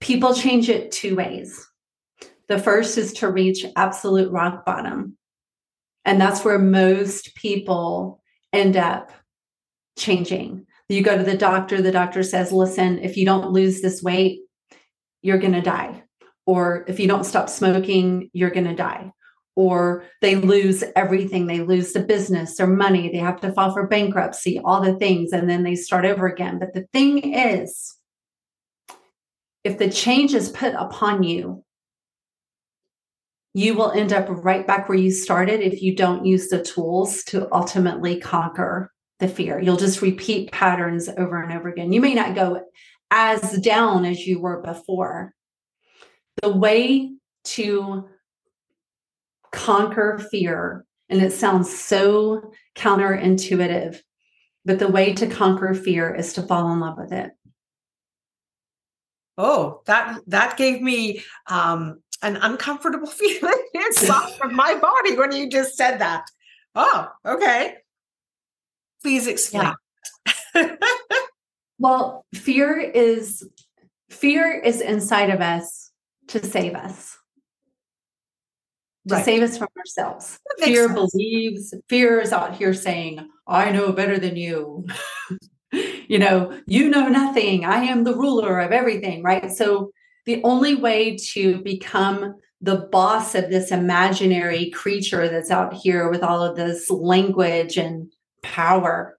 people 0.00 0.32
change 0.32 0.70
it 0.70 0.92
two 0.92 1.14
ways. 1.14 1.68
The 2.48 2.58
first 2.58 2.96
is 2.96 3.12
to 3.14 3.30
reach 3.30 3.66
absolute 3.76 4.32
rock 4.32 4.64
bottom. 4.64 5.18
And 6.06 6.18
that's 6.18 6.42
where 6.42 6.58
most 6.58 7.34
people 7.34 8.22
end 8.50 8.78
up 8.78 9.12
changing. 9.98 10.65
You 10.88 11.02
go 11.02 11.16
to 11.18 11.24
the 11.24 11.36
doctor, 11.36 11.82
the 11.82 11.92
doctor 11.92 12.22
says, 12.22 12.52
listen, 12.52 12.98
if 13.00 13.16
you 13.16 13.24
don't 13.24 13.50
lose 13.50 13.80
this 13.80 14.02
weight, 14.02 14.40
you're 15.22 15.38
going 15.38 15.52
to 15.52 15.60
die. 15.60 16.04
Or 16.46 16.84
if 16.86 17.00
you 17.00 17.08
don't 17.08 17.24
stop 17.24 17.48
smoking, 17.48 18.30
you're 18.32 18.50
going 18.50 18.68
to 18.68 18.74
die. 18.74 19.10
Or 19.56 20.04
they 20.22 20.36
lose 20.36 20.84
everything. 20.94 21.46
They 21.46 21.60
lose 21.60 21.92
the 21.92 22.04
business, 22.04 22.56
their 22.56 22.68
money. 22.68 23.10
They 23.10 23.18
have 23.18 23.40
to 23.40 23.52
file 23.52 23.72
for 23.72 23.88
bankruptcy, 23.88 24.60
all 24.64 24.80
the 24.80 24.94
things, 24.94 25.32
and 25.32 25.50
then 25.50 25.64
they 25.64 25.74
start 25.74 26.04
over 26.04 26.28
again. 26.28 26.60
But 26.60 26.72
the 26.72 26.86
thing 26.92 27.34
is, 27.34 27.96
if 29.64 29.78
the 29.78 29.90
change 29.90 30.34
is 30.34 30.50
put 30.50 30.74
upon 30.74 31.24
you, 31.24 31.64
you 33.54 33.74
will 33.74 33.90
end 33.90 34.12
up 34.12 34.26
right 34.28 34.66
back 34.66 34.88
where 34.88 34.98
you 34.98 35.10
started 35.10 35.60
if 35.60 35.82
you 35.82 35.96
don't 35.96 36.26
use 36.26 36.48
the 36.48 36.62
tools 36.62 37.24
to 37.24 37.48
ultimately 37.52 38.20
conquer 38.20 38.92
the 39.18 39.28
fear. 39.28 39.58
You'll 39.60 39.76
just 39.76 40.02
repeat 40.02 40.52
patterns 40.52 41.08
over 41.08 41.42
and 41.42 41.52
over 41.52 41.68
again. 41.68 41.92
You 41.92 42.00
may 42.00 42.14
not 42.14 42.34
go 42.34 42.62
as 43.10 43.58
down 43.60 44.04
as 44.04 44.26
you 44.26 44.40
were 44.40 44.60
before. 44.60 45.34
The 46.42 46.52
way 46.52 47.12
to 47.44 48.08
conquer 49.52 50.18
fear, 50.30 50.84
and 51.08 51.22
it 51.22 51.32
sounds 51.32 51.76
so 51.76 52.52
counterintuitive, 52.74 54.00
but 54.64 54.78
the 54.78 54.88
way 54.88 55.14
to 55.14 55.26
conquer 55.26 55.72
fear 55.72 56.14
is 56.14 56.34
to 56.34 56.42
fall 56.42 56.72
in 56.72 56.80
love 56.80 56.98
with 56.98 57.12
it. 57.12 57.30
Oh, 59.38 59.82
that 59.86 60.20
that 60.26 60.56
gave 60.56 60.82
me 60.82 61.22
um, 61.46 62.02
an 62.22 62.36
uncomfortable 62.36 63.06
feeling 63.10 63.66
inside 63.74 64.32
of 64.42 64.52
my 64.52 64.74
body 64.74 65.16
when 65.16 65.32
you 65.32 65.48
just 65.48 65.76
said 65.76 65.98
that. 65.98 66.26
Oh, 66.74 67.08
okay. 67.24 67.76
Please 69.02 69.26
explain. 69.26 69.72
Yeah. 70.54 70.76
well, 71.78 72.24
fear 72.34 72.78
is 72.78 73.48
fear 74.10 74.52
is 74.52 74.80
inside 74.80 75.30
of 75.30 75.40
us 75.40 75.90
to 76.28 76.44
save 76.44 76.74
us. 76.74 77.16
To 79.08 79.14
right. 79.14 79.24
save 79.24 79.42
us 79.42 79.56
from 79.56 79.68
ourselves. 79.78 80.38
Fear 80.58 80.88
sense. 80.88 81.12
believes, 81.12 81.74
fear 81.88 82.20
is 82.20 82.32
out 82.32 82.56
here 82.56 82.74
saying, 82.74 83.28
I 83.46 83.70
know 83.70 83.92
better 83.92 84.18
than 84.18 84.34
you. 84.34 84.84
you 85.72 86.18
know, 86.18 86.58
you 86.66 86.88
know 86.88 87.08
nothing. 87.08 87.64
I 87.64 87.84
am 87.84 88.02
the 88.02 88.16
ruler 88.16 88.58
of 88.58 88.72
everything, 88.72 89.22
right? 89.22 89.50
So 89.52 89.92
the 90.24 90.42
only 90.42 90.74
way 90.74 91.16
to 91.34 91.62
become 91.62 92.34
the 92.60 92.88
boss 92.90 93.34
of 93.34 93.48
this 93.48 93.70
imaginary 93.70 94.70
creature 94.70 95.28
that's 95.28 95.50
out 95.50 95.74
here 95.74 96.10
with 96.10 96.22
all 96.22 96.42
of 96.42 96.56
this 96.56 96.90
language 96.90 97.76
and 97.76 98.10
power 98.46 99.18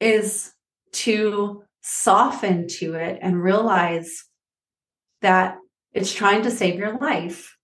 is 0.00 0.52
to 0.92 1.62
soften 1.80 2.68
to 2.68 2.94
it 2.94 3.18
and 3.20 3.42
realize 3.42 4.24
that 5.22 5.56
it's 5.92 6.12
trying 6.12 6.42
to 6.42 6.50
save 6.50 6.76
your 6.78 6.98
life. 6.98 7.56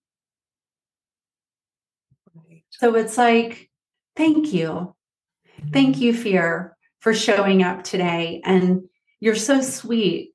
So 2.71 2.95
it's 2.95 3.19
like, 3.19 3.71
thank 4.17 4.53
you. 4.53 4.95
Mm-hmm. 5.61 5.71
Thank 5.71 5.99
you, 5.99 6.15
fear, 6.15 6.77
for 7.01 7.13
showing 7.13 7.63
up 7.63 7.85
today. 7.85 8.41
And 8.45 8.83
you're 9.21 9.35
so 9.35 9.61
sweet 9.61 10.33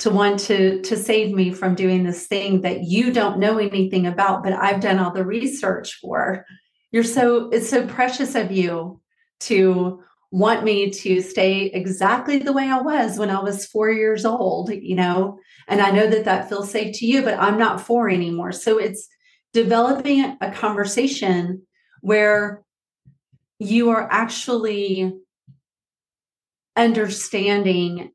to 0.00 0.10
want 0.10 0.40
to 0.40 0.82
to 0.82 0.96
save 0.96 1.32
me 1.32 1.52
from 1.52 1.74
doing 1.74 2.02
this 2.02 2.26
thing 2.26 2.62
that 2.62 2.82
you 2.82 3.12
don't 3.12 3.38
know 3.38 3.58
anything 3.58 4.08
about 4.08 4.42
but 4.42 4.52
I've 4.52 4.80
done 4.80 4.98
all 4.98 5.12
the 5.12 5.24
research 5.24 5.98
for. 6.00 6.44
You're 6.90 7.04
so 7.04 7.48
it's 7.50 7.68
so 7.68 7.86
precious 7.86 8.34
of 8.34 8.50
you 8.50 9.00
to 9.40 10.02
want 10.30 10.64
me 10.64 10.90
to 10.90 11.20
stay 11.20 11.66
exactly 11.66 12.38
the 12.38 12.52
way 12.52 12.68
I 12.68 12.80
was 12.80 13.18
when 13.18 13.30
I 13.30 13.40
was 13.40 13.66
four 13.66 13.90
years 13.90 14.24
old, 14.24 14.70
you 14.70 14.96
know, 14.96 15.38
and 15.68 15.80
I 15.80 15.90
know 15.90 16.08
that 16.08 16.24
that 16.24 16.48
feels 16.48 16.70
safe 16.70 16.98
to 16.98 17.06
you, 17.06 17.22
but 17.22 17.38
I'm 17.38 17.58
not 17.58 17.80
four 17.80 18.08
anymore. 18.08 18.50
So 18.50 18.78
it's 18.78 19.08
developing 19.52 20.36
a 20.40 20.50
conversation 20.50 21.62
where 22.00 22.64
you 23.60 23.90
are 23.90 24.08
actually 24.10 25.12
understanding 26.76 28.10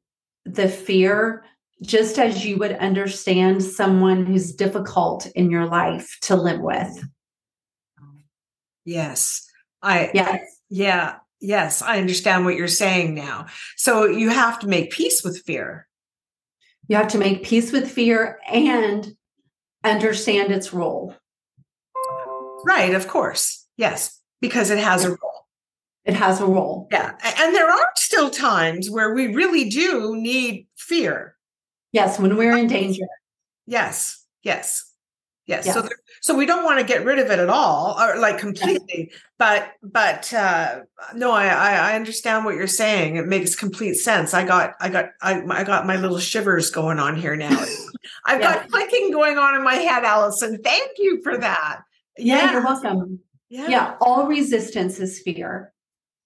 the 0.46 0.68
fear 0.68 1.46
just 1.82 2.20
as 2.20 2.46
you 2.46 2.58
would 2.58 2.74
understand 2.74 3.64
someone 3.64 4.26
who's 4.26 4.54
difficult 4.54 5.28
in 5.28 5.50
your 5.50 5.66
life 5.66 6.18
to 6.24 6.36
live 6.36 6.60
with. 6.60 7.04
Yes. 8.84 9.48
I, 9.82 10.12
yes. 10.14 10.59
Yeah. 10.70 11.16
Yes. 11.42 11.82
I 11.82 11.98
understand 11.98 12.46
what 12.46 12.56
you're 12.56 12.68
saying 12.68 13.16
now. 13.16 13.48
So 13.78 14.06
you 14.06 14.30
have 14.30 14.60
to 14.60 14.68
make 14.68 14.92
peace 14.92 15.24
with 15.24 15.42
fear. 15.42 15.88
You 16.88 16.98
have 16.98 17.08
to 17.10 17.18
make 17.18 17.44
peace 17.44 17.72
with 17.72 17.90
fear 17.90 18.40
and 18.52 19.16
understand 19.84 20.52
its 20.52 20.74
role. 20.74 21.16
Right. 22.66 22.94
Of 22.94 23.08
course. 23.08 23.66
Yes. 23.78 24.20
Because 24.42 24.70
it 24.70 24.80
has 24.80 25.06
a 25.06 25.10
role. 25.10 25.46
It 26.06 26.14
has 26.14 26.42
a 26.42 26.46
role. 26.46 26.88
Yeah. 26.92 27.16
And 27.40 27.56
there 27.56 27.70
are 27.70 27.88
still 27.96 28.30
times 28.30 28.90
where 28.90 29.14
we 29.14 29.34
really 29.34 29.70
do 29.70 30.16
need 30.16 30.68
fear. 30.76 31.36
Yes. 31.92 32.20
When 32.20 32.36
we're 32.38 32.58
in 32.58 32.68
danger. 32.68 33.06
Yes. 33.66 34.26
Yes. 34.44 34.89
Yes. 35.50 35.74
So, 35.74 35.82
there, 35.82 35.98
so 36.22 36.36
we 36.36 36.46
don't 36.46 36.64
want 36.64 36.80
to 36.80 36.86
get 36.86 37.04
rid 37.04 37.18
of 37.18 37.32
it 37.32 37.40
at 37.40 37.50
all, 37.50 38.00
or 38.00 38.20
like 38.20 38.38
completely. 38.38 39.12
But, 39.40 39.72
but 39.82 40.32
uh, 40.32 40.82
no, 41.16 41.32
I, 41.32 41.48
I 41.48 41.96
understand 41.96 42.46
what 42.46 42.54
you're 42.54 42.68
saying. 42.68 43.16
It 43.16 43.26
makes 43.26 43.56
complete 43.56 43.96
sense. 43.96 44.36
I 44.36 44.44
got, 44.44 44.76
I 44.80 44.90
got, 44.90 45.10
I, 45.24 45.42
I 45.50 45.64
got 45.64 45.88
my 45.88 45.96
little 45.96 46.20
shivers 46.20 46.70
going 46.70 47.00
on 47.00 47.16
here 47.16 47.36
now. 47.36 47.50
I've 48.28 48.40
yeah. 48.40 48.54
got 48.54 48.70
clicking 48.70 49.10
going 49.12 49.40
on 49.40 49.56
in 49.56 49.64
my 49.64 49.74
head, 49.74 50.04
Allyson. 50.04 50.62
Thank 50.62 50.92
you 51.00 51.20
for 51.24 51.36
that. 51.36 51.82
Yeah, 52.16 52.36
yeah. 52.36 52.52
you're 52.52 52.64
welcome. 52.64 53.20
Yeah. 53.50 53.68
yeah, 53.68 53.96
all 54.02 54.28
resistance 54.28 55.00
is 55.00 55.20
fear. 55.20 55.74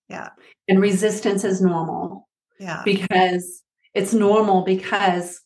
Yeah, 0.10 0.32
and 0.68 0.82
resistance 0.82 1.46
is 1.46 1.62
normal. 1.62 2.28
Yeah, 2.60 2.82
because 2.84 3.64
it's 3.94 4.14
normal 4.14 4.64
because 4.66 5.40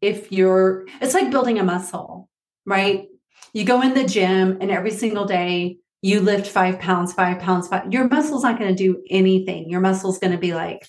if 0.00 0.30
you're, 0.30 0.86
it's 1.00 1.14
like 1.14 1.32
building 1.32 1.58
a 1.58 1.64
muscle, 1.64 2.28
right? 2.64 3.06
You 3.52 3.64
go 3.64 3.82
in 3.82 3.94
the 3.94 4.04
gym 4.04 4.58
and 4.60 4.70
every 4.70 4.90
single 4.90 5.24
day 5.24 5.78
you 6.02 6.20
lift 6.20 6.46
five 6.46 6.78
pounds, 6.80 7.14
five 7.14 7.40
pounds, 7.40 7.66
five, 7.68 7.90
your 7.90 8.08
muscle's 8.08 8.42
not 8.42 8.58
going 8.58 8.74
to 8.74 8.82
do 8.82 9.02
anything. 9.08 9.70
Your 9.70 9.80
muscle's 9.80 10.18
going 10.18 10.32
to 10.32 10.38
be 10.38 10.52
like, 10.52 10.86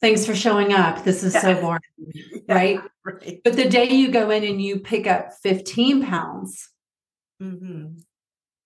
thanks 0.00 0.26
for 0.26 0.34
showing 0.34 0.72
up. 0.72 1.04
This 1.04 1.22
is 1.22 1.34
yeah. 1.34 1.40
so 1.40 1.60
boring. 1.60 1.80
Yeah, 2.48 2.54
right? 2.54 2.80
right? 3.04 3.40
But 3.44 3.54
the 3.54 3.68
day 3.68 3.88
you 3.88 4.10
go 4.10 4.28
in 4.30 4.42
and 4.42 4.60
you 4.60 4.80
pick 4.80 5.06
up 5.06 5.28
15 5.44 6.04
pounds, 6.04 6.68
mm-hmm. 7.40 7.98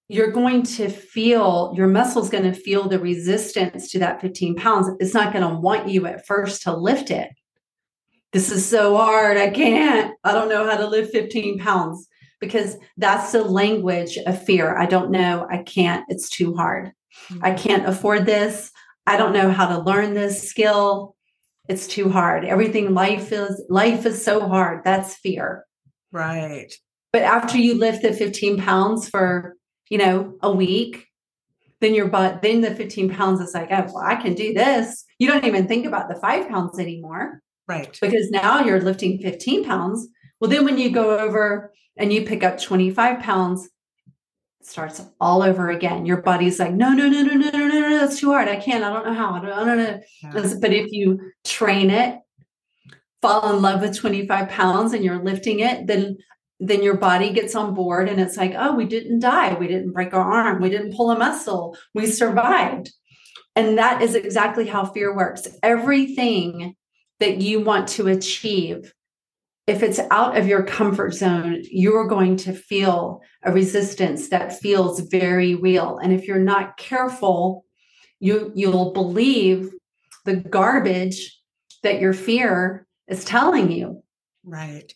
you're 0.09 0.31
going 0.31 0.63
to 0.63 0.89
feel 0.89 1.75
your 1.77 1.89
muscle's 1.89 2.31
going 2.31 2.45
to 2.45 2.55
feel 2.55 2.89
the 2.89 2.99
resistance 2.99 3.91
to 3.91 3.99
that 3.99 4.23
15 4.23 4.55
pounds. 4.55 4.89
It's 4.99 5.13
not 5.13 5.35
going 5.35 5.47
to 5.47 5.55
want 5.55 5.91
you 5.91 6.07
at 6.07 6.27
first 6.27 6.63
to 6.63 6.75
lift 6.75 7.11
it. 7.11 7.29
This 8.33 8.51
is 8.51 8.65
so 8.65 8.97
hard. 8.97 9.37
I 9.37 9.51
can't. 9.51 10.15
I 10.25 10.33
don't 10.33 10.49
know 10.49 10.69
how 10.69 10.79
to 10.79 10.87
lift 10.87 11.13
15 11.13 11.59
pounds 11.59 12.09
because 12.41 12.77
that's 12.97 13.33
the 13.33 13.43
language 13.43 14.19
of 14.27 14.45
fear. 14.45 14.77
I 14.77 14.87
don't 14.87 15.11
know. 15.11 15.47
I 15.51 15.59
can't. 15.59 16.05
It's 16.09 16.29
too 16.29 16.55
hard. 16.55 16.93
Mm-hmm. 17.29 17.45
I 17.45 17.53
can't 17.53 17.89
afford 17.89 18.27
this. 18.27 18.71
I 19.07 19.17
don't 19.17 19.33
know 19.33 19.51
how 19.51 19.69
to 19.69 19.83
learn 19.83 20.15
this 20.15 20.49
skill. 20.49 21.15
It's 21.69 21.87
too 21.87 22.11
hard. 22.11 22.45
Everything 22.45 22.95
life 22.95 23.33
is 23.33 23.65
life 23.69 24.07
is 24.07 24.25
so 24.25 24.47
hard. 24.47 24.83
That's 24.85 25.17
fear. 25.17 25.65
Right. 26.13 26.73
But 27.13 27.23
after 27.23 27.57
you 27.59 27.75
lift 27.75 28.03
the 28.03 28.13
15 28.13 28.59
pounds 28.59 29.09
for 29.09 29.57
you 29.89 29.99
know, 29.99 30.37
a 30.43 30.51
week, 30.51 31.07
then 31.81 31.95
your 31.95 32.09
butt, 32.09 32.43
then 32.43 32.61
the 32.61 32.75
15 32.75 33.11
pounds 33.11 33.41
is 33.41 33.55
like, 33.55 33.69
oh, 33.71 33.85
well, 33.93 34.05
I 34.05 34.17
can 34.17 34.35
do 34.35 34.53
this. 34.53 35.05
You 35.19 35.29
don't 35.29 35.45
even 35.45 35.69
think 35.69 35.87
about 35.87 36.09
the 36.09 36.17
five 36.17 36.49
pounds 36.49 36.79
anymore. 36.79 37.43
Right. 37.69 37.97
Because 38.01 38.31
now 38.31 38.61
you're 38.65 38.81
lifting 38.81 39.19
15 39.19 39.65
pounds. 39.65 40.09
Well, 40.41 40.51
then 40.51 40.65
when 40.65 40.79
you 40.79 40.91
go 40.91 41.19
over 41.19 41.73
and 41.97 42.13
you 42.13 42.25
pick 42.25 42.43
up 42.43 42.61
25 42.61 43.21
pounds, 43.21 43.69
it 44.61 44.67
starts 44.67 45.03
all 45.21 45.43
over 45.43 45.71
again. 45.71 46.07
Your 46.07 46.23
body's 46.23 46.59
like, 46.59 46.73
no, 46.73 46.91
no, 46.93 47.09
no, 47.09 47.23
no, 47.23 47.35
no, 47.35 47.51
no, 47.51 47.69
no, 47.69 47.81
no, 47.81 47.99
that's 47.99 48.21
too 48.21 48.31
hard. 48.31 48.49
I 48.49 48.57
can't. 48.57 48.85
I 48.85 48.93
don't 48.93 49.07
know 49.07 49.15
how. 49.15 49.35
I 49.35 49.41
don't, 49.41 49.53
I 49.53 49.65
don't 49.65 49.79
know. 49.79 50.01
Yeah. 50.23 50.55
But 50.61 50.73
if 50.73 50.93
you 50.93 51.21
train 51.45 51.91
it, 51.91 52.19
fall 53.23 53.55
in 53.55 53.63
love 53.63 53.81
with 53.81 53.97
25 53.97 54.49
pounds 54.49 54.93
and 54.93 55.05
you're 55.05 55.23
lifting 55.23 55.61
it, 55.61 55.87
then 55.87 56.17
then 56.59 56.83
your 56.83 56.97
body 56.97 57.33
gets 57.33 57.55
on 57.55 57.75
board 57.75 58.09
and 58.09 58.21
it's 58.21 58.37
like, 58.37 58.55
oh, 58.57 58.75
we 58.75 58.87
didn't 58.87 59.21
die. 59.21 59.55
We 59.55 59.69
didn't 59.69 59.93
break 59.93 60.15
our 60.15 60.33
arm. 60.33 60.63
We 60.63 60.71
didn't 60.71 60.95
pull 60.95 61.11
a 61.11 61.19
muscle. 61.19 61.77
We 61.93 62.07
survived. 62.07 62.91
And 63.55 63.79
that 63.79 64.03
is 64.03 64.15
exactly 64.15 64.67
how 64.67 64.87
fear 64.87 65.15
works. 65.15 65.47
Everything 65.63 66.75
that 67.21 67.43
you 67.43 67.61
want 67.61 67.89
to 67.89 68.09
achieve, 68.09 68.93
if 69.67 69.83
it's 69.83 69.99
out 70.11 70.37
of 70.37 70.47
your 70.47 70.63
comfort 70.63 71.13
zone, 71.13 71.63
you're 71.71 72.07
going 72.07 72.37
to 72.37 72.53
feel 72.53 73.21
a 73.43 73.53
resistance 73.53 74.29
that 74.29 74.59
feels 74.59 75.01
very 75.01 75.55
real. 75.55 75.99
And 75.99 76.13
if 76.13 76.27
you're 76.27 76.39
not 76.39 76.77
careful, 76.77 77.65
you 78.21 78.53
you'll 78.55 78.93
believe 78.93 79.71
the 80.25 80.37
garbage 80.37 81.39
that 81.83 82.01
your 82.01 82.13
fear 82.13 82.87
is 83.09 83.25
telling 83.25 83.71
you. 83.71 84.03
Right. 84.45 84.93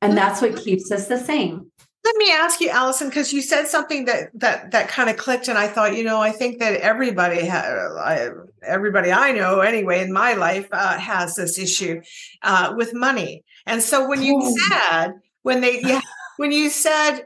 And 0.00 0.16
that's 0.16 0.40
what 0.40 0.56
keeps 0.56 0.90
us 0.90 1.08
the 1.08 1.18
same. 1.18 1.70
Let 2.04 2.16
me 2.16 2.32
ask 2.32 2.60
you, 2.60 2.70
Allyson, 2.70 3.08
because 3.08 3.32
you 3.32 3.42
said 3.42 3.66
something 3.66 4.06
that 4.06 4.30
that 4.34 4.70
that 4.70 4.88
kind 4.88 5.10
of 5.10 5.16
clicked, 5.16 5.48
and 5.48 5.58
I 5.58 5.66
thought, 5.66 5.96
you 5.96 6.04
know, 6.04 6.20
I 6.20 6.30
think 6.30 6.58
that 6.60 6.80
everybody, 6.80 7.46
ha- 7.46 8.30
everybody 8.62 9.12
I 9.12 9.32
know, 9.32 9.60
anyway, 9.60 10.00
in 10.00 10.12
my 10.12 10.32
life, 10.34 10.68
uh, 10.72 10.98
has 10.98 11.34
this 11.34 11.58
issue 11.58 12.00
uh, 12.42 12.72
with 12.76 12.94
money. 12.94 13.44
And 13.68 13.82
so 13.82 14.08
when 14.08 14.22
you 14.22 14.40
oh. 14.42 14.56
said 14.68 15.12
when 15.42 15.60
they, 15.60 15.80
yeah, 15.80 16.00
when 16.36 16.52
you 16.52 16.68
said, 16.68 17.22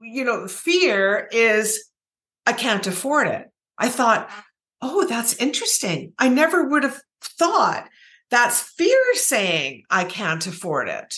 you 0.00 0.24
know, 0.24 0.48
fear 0.48 1.28
is 1.30 1.88
I 2.46 2.52
can't 2.52 2.86
afford 2.86 3.28
it. 3.28 3.50
I 3.78 3.88
thought, 3.88 4.28
uh-huh. 4.28 4.42
oh, 4.82 5.06
that's 5.06 5.34
interesting. 5.34 6.12
I 6.18 6.28
never 6.28 6.68
would 6.68 6.82
have 6.82 7.00
thought 7.22 7.88
that's 8.30 8.60
fear 8.60 8.98
saying, 9.14 9.84
I 9.90 10.04
can't 10.04 10.46
afford 10.46 10.88
it. 10.88 11.14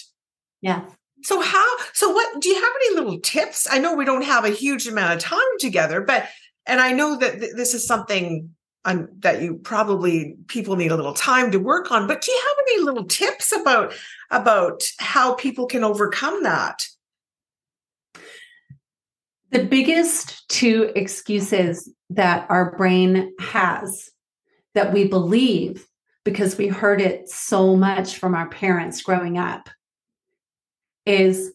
Yeah. 0.60 0.84
So 1.22 1.40
how 1.40 1.76
so 1.92 2.10
what 2.10 2.40
do 2.40 2.48
you 2.48 2.54
have 2.54 2.72
any 2.82 2.94
little 2.96 3.18
tips? 3.20 3.66
I 3.70 3.78
know 3.78 3.94
we 3.94 4.04
don't 4.04 4.24
have 4.24 4.44
a 4.44 4.50
huge 4.50 4.86
amount 4.86 5.14
of 5.14 5.20
time 5.20 5.58
together, 5.58 6.00
but 6.00 6.28
and 6.66 6.80
I 6.80 6.92
know 6.92 7.16
that 7.16 7.40
th- 7.40 7.54
this 7.56 7.74
is 7.74 7.86
something 7.86 8.50
um, 8.88 9.08
that 9.18 9.42
you 9.42 9.54
probably 9.54 10.36
people 10.46 10.74
need 10.74 10.90
a 10.90 10.96
little 10.96 11.12
time 11.12 11.50
to 11.50 11.58
work 11.58 11.90
on, 11.92 12.06
but 12.06 12.22
do 12.22 12.32
you 12.32 12.42
have 12.48 12.64
any 12.66 12.84
little 12.84 13.04
tips 13.04 13.52
about 13.52 13.92
about 14.30 14.82
how 14.98 15.34
people 15.34 15.66
can 15.66 15.84
overcome 15.84 16.42
that? 16.44 16.86
The 19.50 19.64
biggest 19.64 20.48
two 20.48 20.90
excuses 20.96 21.92
that 22.10 22.46
our 22.48 22.76
brain 22.76 23.34
has 23.38 24.10
that 24.74 24.94
we 24.94 25.06
believe 25.06 25.86
because 26.24 26.56
we 26.56 26.68
heard 26.68 27.00
it 27.02 27.28
so 27.28 27.76
much 27.76 28.16
from 28.16 28.34
our 28.34 28.48
parents 28.48 29.02
growing 29.02 29.36
up 29.36 29.68
is 31.04 31.52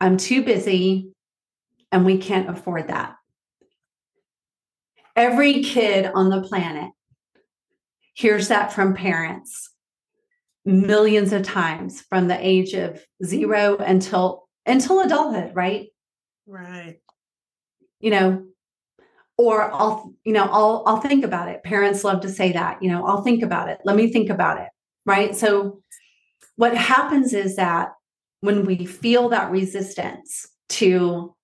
I'm 0.00 0.16
too 0.16 0.42
busy 0.42 1.12
and 1.90 2.06
we 2.06 2.16
can't 2.16 2.48
afford 2.48 2.88
that. 2.88 3.16
Every 5.14 5.62
kid 5.62 6.06
on 6.06 6.30
the 6.30 6.42
planet 6.42 6.90
hears 8.14 8.48
that 8.48 8.72
from 8.72 8.94
parents 8.94 9.70
millions 10.64 11.32
of 11.32 11.42
times 11.42 12.02
from 12.02 12.28
the 12.28 12.46
age 12.46 12.74
of 12.74 13.04
0 13.24 13.76
until 13.78 14.48
until 14.64 15.00
adulthood, 15.00 15.54
right? 15.54 15.88
Right. 16.46 17.00
You 17.98 18.10
know, 18.10 18.46
or 19.36 19.72
I'll, 19.72 20.14
you 20.24 20.32
know, 20.32 20.44
I'll 20.44 20.84
I'll 20.86 21.00
think 21.00 21.24
about 21.24 21.48
it. 21.48 21.64
Parents 21.64 22.04
love 22.04 22.20
to 22.20 22.28
say 22.28 22.52
that, 22.52 22.82
you 22.82 22.90
know, 22.90 23.04
I'll 23.04 23.22
think 23.22 23.42
about 23.42 23.68
it. 23.68 23.78
Let 23.84 23.96
me 23.96 24.12
think 24.12 24.30
about 24.30 24.60
it. 24.60 24.68
Right? 25.04 25.34
So 25.34 25.82
what 26.56 26.76
happens 26.76 27.32
is 27.32 27.56
that 27.56 27.92
when 28.40 28.64
we 28.64 28.86
feel 28.86 29.30
that 29.30 29.50
resistance 29.50 30.48
to 30.68 31.34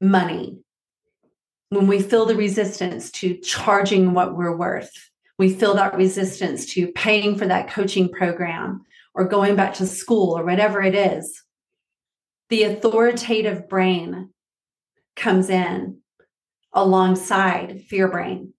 money, 0.00 0.63
when 1.74 1.86
we 1.86 2.00
feel 2.00 2.26
the 2.26 2.36
resistance 2.36 3.10
to 3.12 3.36
charging 3.38 4.14
what 4.14 4.36
we're 4.36 4.56
worth, 4.56 4.92
we 5.38 5.52
feel 5.52 5.74
that 5.74 5.96
resistance 5.96 6.66
to 6.74 6.92
paying 6.92 7.36
for 7.36 7.46
that 7.46 7.70
coaching 7.70 8.08
program 8.08 8.84
or 9.14 9.24
going 9.24 9.56
back 9.56 9.74
to 9.74 9.86
school 9.86 10.36
or 10.36 10.44
whatever 10.44 10.82
it 10.82 10.94
is, 10.94 11.42
the 12.50 12.64
authoritative 12.64 13.68
brain 13.68 14.30
comes 15.16 15.48
in 15.50 15.98
alongside 16.72 17.82
fear 17.82 18.08
brain. 18.08 18.52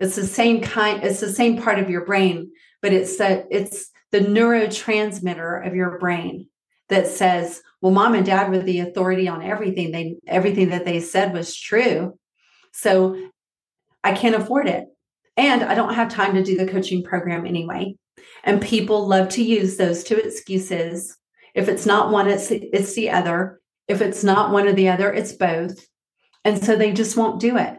It's 0.00 0.16
the 0.16 0.26
same 0.26 0.60
kind, 0.60 1.02
it's 1.02 1.20
the 1.20 1.32
same 1.32 1.62
part 1.62 1.78
of 1.78 1.90
your 1.90 2.04
brain, 2.04 2.52
but 2.82 2.92
it's 2.92 3.16
the 3.16 3.46
it's 3.50 3.90
the 4.10 4.20
neurotransmitter 4.20 5.66
of 5.66 5.74
your 5.74 5.98
brain 5.98 6.48
that 6.88 7.06
says, 7.06 7.62
well, 7.80 7.92
mom 7.92 8.14
and 8.14 8.26
dad 8.26 8.50
were 8.50 8.58
the 8.58 8.80
authority 8.80 9.28
on 9.28 9.42
everything. 9.42 9.92
They 9.92 10.16
everything 10.26 10.70
that 10.70 10.84
they 10.84 11.00
said 11.00 11.32
was 11.32 11.56
true. 11.56 12.18
So 12.74 13.16
I 14.02 14.12
can't 14.12 14.34
afford 14.34 14.66
it. 14.66 14.86
And 15.36 15.62
I 15.62 15.74
don't 15.74 15.94
have 15.94 16.08
time 16.08 16.34
to 16.34 16.42
do 16.42 16.56
the 16.56 16.66
coaching 16.66 17.02
program 17.02 17.46
anyway. 17.46 17.96
And 18.42 18.60
people 18.60 19.06
love 19.06 19.28
to 19.30 19.42
use 19.42 19.76
those 19.76 20.04
two 20.04 20.16
excuses. 20.16 21.16
If 21.54 21.68
it's 21.68 21.86
not 21.86 22.10
one, 22.10 22.28
it's 22.28 22.50
it's 22.50 22.94
the 22.94 23.10
other. 23.10 23.60
If 23.88 24.00
it's 24.00 24.24
not 24.24 24.50
one 24.50 24.66
or 24.66 24.72
the 24.72 24.88
other, 24.88 25.12
it's 25.12 25.32
both. 25.32 25.86
And 26.44 26.62
so 26.62 26.76
they 26.76 26.92
just 26.92 27.16
won't 27.16 27.40
do 27.40 27.56
it. 27.56 27.78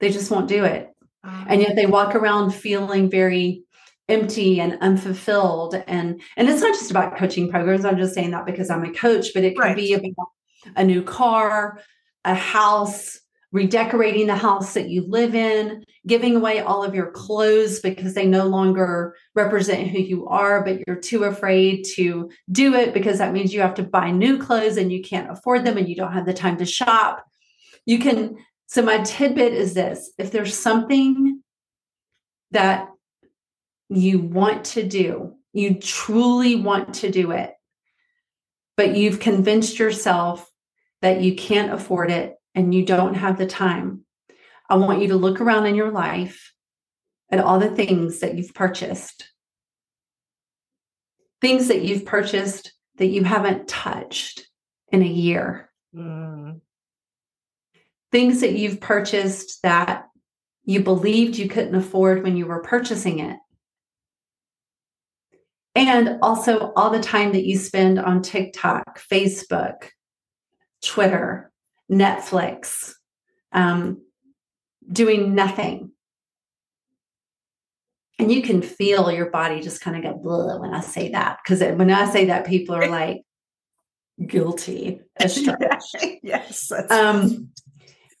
They 0.00 0.10
just 0.10 0.30
won't 0.30 0.48
do 0.48 0.64
it. 0.64 0.88
And 1.22 1.60
yet 1.60 1.76
they 1.76 1.86
walk 1.86 2.14
around 2.14 2.52
feeling 2.52 3.10
very 3.10 3.62
empty 4.08 4.60
and 4.60 4.78
unfulfilled. 4.80 5.74
And 5.86 6.20
and 6.36 6.48
it's 6.48 6.62
not 6.62 6.74
just 6.74 6.90
about 6.90 7.16
coaching 7.16 7.50
programs. 7.50 7.84
I'm 7.84 7.98
just 7.98 8.14
saying 8.14 8.30
that 8.30 8.46
because 8.46 8.70
I'm 8.70 8.84
a 8.84 8.92
coach, 8.92 9.28
but 9.34 9.44
it 9.44 9.54
can 9.54 9.62
right. 9.62 9.76
be 9.76 9.92
about 9.92 10.28
a 10.74 10.84
new 10.84 11.02
car, 11.02 11.80
a 12.24 12.34
house, 12.34 13.19
redecorating 13.52 14.28
the 14.28 14.36
house 14.36 14.74
that 14.74 14.88
you 14.88 15.04
live 15.08 15.34
in, 15.34 15.84
giving 16.06 16.36
away 16.36 16.60
all 16.60 16.84
of 16.84 16.94
your 16.94 17.10
clothes 17.10 17.80
because 17.80 18.14
they 18.14 18.26
no 18.26 18.46
longer 18.46 19.16
represent 19.34 19.88
who 19.88 19.98
you 19.98 20.28
are, 20.28 20.64
but 20.64 20.80
you're 20.86 20.96
too 20.96 21.24
afraid 21.24 21.84
to 21.96 22.30
do 22.52 22.74
it 22.74 22.94
because 22.94 23.18
that 23.18 23.32
means 23.32 23.52
you 23.52 23.60
have 23.60 23.74
to 23.74 23.82
buy 23.82 24.10
new 24.10 24.38
clothes 24.38 24.76
and 24.76 24.92
you 24.92 25.02
can't 25.02 25.30
afford 25.30 25.64
them 25.64 25.76
and 25.76 25.88
you 25.88 25.96
don't 25.96 26.12
have 26.12 26.26
the 26.26 26.34
time 26.34 26.56
to 26.58 26.64
shop. 26.64 27.24
You 27.86 27.98
can 27.98 28.36
so 28.70 28.82
my 28.82 28.98
tidbit 28.98 29.52
is 29.52 29.74
this 29.74 30.12
if 30.16 30.30
there's 30.30 30.56
something 30.56 31.42
that 32.52 32.88
you 33.88 34.20
want 34.20 34.64
to 34.64 34.84
do 34.84 35.34
you 35.52 35.74
truly 35.74 36.54
want 36.54 36.94
to 36.94 37.10
do 37.10 37.32
it 37.32 37.52
but 38.76 38.96
you've 38.96 39.18
convinced 39.18 39.78
yourself 39.78 40.48
that 41.02 41.20
you 41.20 41.34
can't 41.34 41.72
afford 41.72 42.10
it 42.10 42.36
and 42.54 42.74
you 42.74 42.84
don't 42.84 43.14
have 43.14 43.38
the 43.38 43.46
time 43.46 44.04
i 44.68 44.76
want 44.76 45.00
you 45.00 45.08
to 45.08 45.16
look 45.16 45.40
around 45.40 45.66
in 45.66 45.74
your 45.74 45.90
life 45.90 46.52
at 47.30 47.40
all 47.40 47.58
the 47.58 47.70
things 47.70 48.20
that 48.20 48.36
you've 48.36 48.54
purchased. 48.54 49.30
Things 51.40 51.68
that 51.68 51.82
you've 51.82 52.04
purchased 52.04 52.72
that 52.96 53.06
you 53.06 53.24
haven't 53.24 53.68
touched 53.68 54.46
in 54.88 55.02
a 55.02 55.06
year. 55.06 55.70
Mm. 55.94 56.60
Things 58.12 58.40
that 58.40 58.52
you've 58.52 58.80
purchased 58.80 59.62
that 59.62 60.06
you 60.64 60.82
believed 60.82 61.36
you 61.36 61.48
couldn't 61.48 61.74
afford 61.74 62.22
when 62.22 62.36
you 62.36 62.46
were 62.46 62.62
purchasing 62.62 63.20
it. 63.20 63.38
And 65.74 66.18
also 66.20 66.72
all 66.74 66.90
the 66.90 67.00
time 67.00 67.32
that 67.32 67.44
you 67.44 67.56
spend 67.56 67.98
on 67.98 68.22
TikTok, 68.22 69.00
Facebook, 69.00 69.90
Twitter, 70.84 71.49
Netflix, 71.90 72.92
um, 73.52 74.02
doing 74.90 75.34
nothing. 75.34 75.92
And 78.18 78.30
you 78.30 78.42
can 78.42 78.60
feel 78.60 79.10
your 79.10 79.30
body 79.30 79.60
just 79.60 79.80
kind 79.80 79.96
of 79.96 80.02
get 80.02 80.22
blah 80.22 80.58
when 80.58 80.74
I 80.74 80.80
say 80.80 81.10
that. 81.12 81.38
Because 81.42 81.60
when 81.60 81.90
I 81.90 82.10
say 82.10 82.26
that, 82.26 82.46
people 82.46 82.74
are 82.74 82.88
like, 82.88 83.22
guilty 84.26 85.00
as 85.16 85.42
yes. 86.22 86.70
Um, 86.90 87.50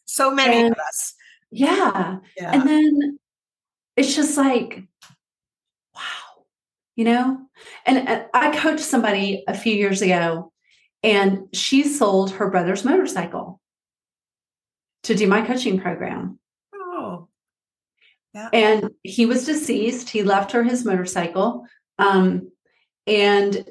so 0.06 0.30
many 0.30 0.62
and- 0.62 0.72
of 0.72 0.78
us. 0.78 1.14
yeah. 1.50 2.18
Yeah. 2.36 2.52
And 2.52 2.68
then 2.68 3.18
it's 3.96 4.14
just 4.16 4.36
like, 4.36 4.82
wow, 5.94 6.44
you 6.96 7.04
know? 7.04 7.38
And, 7.84 8.08
and 8.08 8.24
I 8.32 8.56
coached 8.56 8.80
somebody 8.80 9.44
a 9.46 9.54
few 9.54 9.74
years 9.74 10.00
ago, 10.00 10.52
and 11.02 11.48
she 11.52 11.82
sold 11.84 12.30
her 12.32 12.50
brother's 12.50 12.84
motorcycle 12.84 13.59
to 15.04 15.14
do 15.14 15.26
my 15.26 15.42
coaching 15.42 15.80
program. 15.80 16.38
oh. 16.74 17.28
Yeah. 18.34 18.48
And 18.52 18.90
he 19.02 19.26
was 19.26 19.44
deceased. 19.44 20.08
He 20.08 20.22
left 20.22 20.52
her 20.52 20.62
his 20.62 20.84
motorcycle. 20.84 21.66
Um, 21.98 22.52
and 23.06 23.64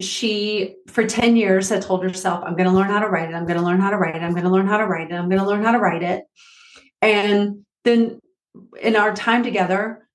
she, 0.00 0.76
for 0.88 1.06
10 1.06 1.36
years, 1.36 1.68
had 1.68 1.82
told 1.82 2.02
herself, 2.02 2.42
I'm 2.44 2.56
going 2.56 2.68
to 2.68 2.74
learn 2.74 2.88
how 2.88 3.00
to 3.00 3.08
write 3.08 3.30
it. 3.30 3.34
I'm 3.34 3.46
going 3.46 3.58
to 3.58 3.64
learn 3.64 3.80
how 3.80 3.90
to 3.90 3.96
write 3.96 4.16
it. 4.16 4.22
I'm 4.22 4.32
going 4.32 4.44
to 4.44 4.50
learn 4.50 4.66
how 4.66 4.78
to 4.78 4.86
write 4.86 5.10
it. 5.10 5.14
I'm 5.14 5.28
going 5.28 5.40
to 5.40 5.46
learn 5.46 5.62
how 5.62 5.72
to 5.72 5.78
write 5.78 6.02
it. 6.02 6.24
And 7.02 7.66
then 7.84 8.20
in 8.80 8.96
our 8.96 9.14
time 9.14 9.42
together, 9.42 10.05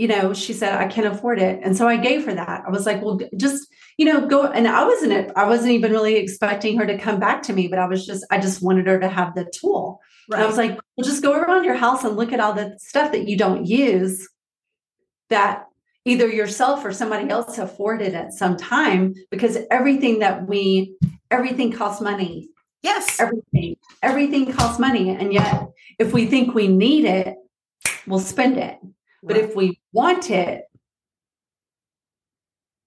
you 0.00 0.08
know, 0.08 0.32
she 0.32 0.54
said, 0.54 0.72
I 0.72 0.86
can't 0.86 1.06
afford 1.06 1.38
it. 1.38 1.60
And 1.62 1.76
so 1.76 1.86
I 1.86 1.98
gave 1.98 2.24
her 2.24 2.32
that. 2.32 2.62
I 2.66 2.70
was 2.70 2.86
like, 2.86 3.02
well, 3.02 3.20
just, 3.36 3.68
you 3.98 4.06
know, 4.06 4.26
go. 4.26 4.46
And 4.46 4.66
I 4.66 4.82
wasn't, 4.86 5.30
I 5.36 5.46
wasn't 5.46 5.72
even 5.72 5.92
really 5.92 6.16
expecting 6.16 6.78
her 6.78 6.86
to 6.86 6.96
come 6.96 7.20
back 7.20 7.42
to 7.42 7.52
me, 7.52 7.68
but 7.68 7.78
I 7.78 7.86
was 7.86 8.06
just, 8.06 8.24
I 8.30 8.40
just 8.40 8.62
wanted 8.62 8.86
her 8.86 8.98
to 8.98 9.08
have 9.10 9.34
the 9.34 9.44
tool. 9.44 10.00
And 10.32 10.40
I 10.40 10.46
was 10.46 10.56
like, 10.56 10.70
well, 10.70 11.04
just 11.04 11.22
go 11.22 11.34
around 11.34 11.64
your 11.64 11.74
house 11.74 12.02
and 12.02 12.16
look 12.16 12.32
at 12.32 12.40
all 12.40 12.54
the 12.54 12.78
stuff 12.78 13.12
that 13.12 13.28
you 13.28 13.36
don't 13.36 13.66
use 13.66 14.26
that 15.28 15.66
either 16.06 16.26
yourself 16.26 16.82
or 16.82 16.94
somebody 16.94 17.28
else 17.28 17.58
afforded 17.58 18.14
at 18.14 18.32
some 18.32 18.56
time 18.56 19.12
because 19.30 19.58
everything 19.70 20.20
that 20.20 20.48
we, 20.48 20.94
everything 21.30 21.72
costs 21.72 22.00
money. 22.00 22.48
yes. 22.82 23.20
Everything, 23.20 23.76
everything 24.02 24.50
costs 24.50 24.78
money. 24.78 25.10
And 25.10 25.30
yet, 25.34 25.68
if 25.98 26.14
we 26.14 26.24
think 26.24 26.54
we 26.54 26.68
need 26.68 27.04
it, 27.04 27.36
we'll 28.06 28.18
spend 28.18 28.56
it. 28.56 28.78
But 29.22 29.36
Right. 29.36 29.44
if 29.44 29.54
we 29.56 29.80
want 29.92 30.30
it, 30.30 30.64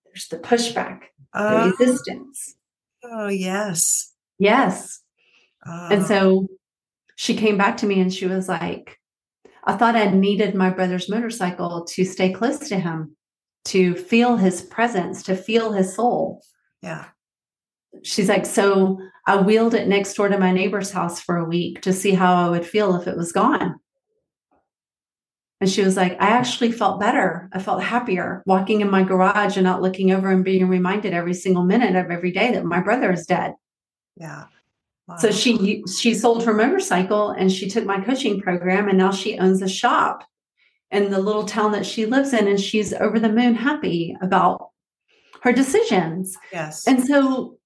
there's 0.06 0.28
the 0.28 0.38
pushback, 0.38 1.04
the 1.34 1.40
Uh, 1.40 1.72
resistance. 1.80 2.56
oh, 3.04 3.28
yes. 3.28 4.14
Yes. 4.40 5.02
And 5.66 6.02
Uh, 6.04 6.06
so 6.08 6.48
she 7.16 7.36
came 7.36 7.58
back 7.58 7.78
to 7.78 7.86
me 7.86 8.00
and 8.00 8.14
she 8.14 8.26
was 8.28 8.48
like, 8.50 9.00
I 9.64 9.78
thought 9.78 9.96
I 9.96 10.10
needed 10.10 10.56
my 10.56 10.70
brother's 10.70 11.10
motorcycle 11.10 11.86
to 11.86 12.04
stay 12.04 12.34
close 12.34 12.60
to 12.70 12.78
him, 12.80 13.16
to 13.66 13.96
feel 13.96 14.38
his 14.38 14.62
presence, 14.62 15.24
to 15.24 15.36
feel 15.36 15.72
his 15.72 15.96
soul. 15.96 16.44
yeah. 16.82 17.06
She's 18.02 18.28
like, 18.28 18.46
So 18.48 19.00
I 19.28 19.38
wheeled 19.42 19.76
it 19.76 19.88
next 19.88 20.16
door 20.16 20.28
to 20.28 20.38
my 20.40 20.52
neighbor's 20.52 20.92
house 20.92 21.22
for 21.22 21.38
a 21.38 21.46
week 21.46 21.82
to 21.84 21.94
see 21.94 22.12
how 22.12 22.34
I 22.36 22.50
would 22.50 22.66
feel 22.66 22.96
if 22.96 23.08
it 23.08 23.16
was 23.16 23.32
gone. 23.32 23.80
And 25.64 25.72
she 25.72 25.82
was 25.82 25.96
like, 25.96 26.22
I 26.22 26.28
actually 26.28 26.74
felt 26.74 27.00
better. 27.00 27.48
I 27.54 27.60
felt 27.60 27.82
happier 27.82 28.44
walking 28.46 28.82
in 28.82 28.92
my 28.92 29.02
garage 29.02 29.56
and 29.56 29.64
not 29.64 29.82
looking 29.82 30.12
over 30.12 30.30
and 30.30 30.44
being 30.44 30.68
reminded 30.68 31.14
every 31.14 31.34
single 31.34 31.64
minute 31.64 31.96
of 31.96 32.12
every 32.12 32.34
day 32.34 32.52
that 32.52 32.66
my 32.66 32.82
brother 32.82 33.14
is 33.14 33.26
dead. 33.26 33.54
Yeah. 34.18 34.48
So 35.20 35.32
she 35.32 35.86
she 35.88 36.16
sold 36.16 36.44
her 36.44 36.54
motorcycle 36.54 37.30
and 37.30 37.50
she 37.50 37.70
took 37.70 37.86
my 37.86 38.02
coaching 38.02 38.42
program 38.42 38.90
and 38.90 38.98
now 38.98 39.12
she 39.12 39.40
owns 39.40 39.62
a 39.62 39.70
shop 39.70 40.26
in 40.92 41.12
the 41.12 41.22
little 41.22 41.46
town 41.46 41.72
that 41.72 41.86
she 41.86 42.08
lives 42.08 42.34
in 42.34 42.46
and 42.46 42.60
she's 42.60 42.92
over 42.92 43.18
the 43.18 43.32
moon 43.32 43.56
happy 43.56 44.18
about 44.22 44.72
her 45.44 45.54
decisions. 45.54 46.38
yes. 46.52 46.86
And 46.86 47.08
so 47.08 47.58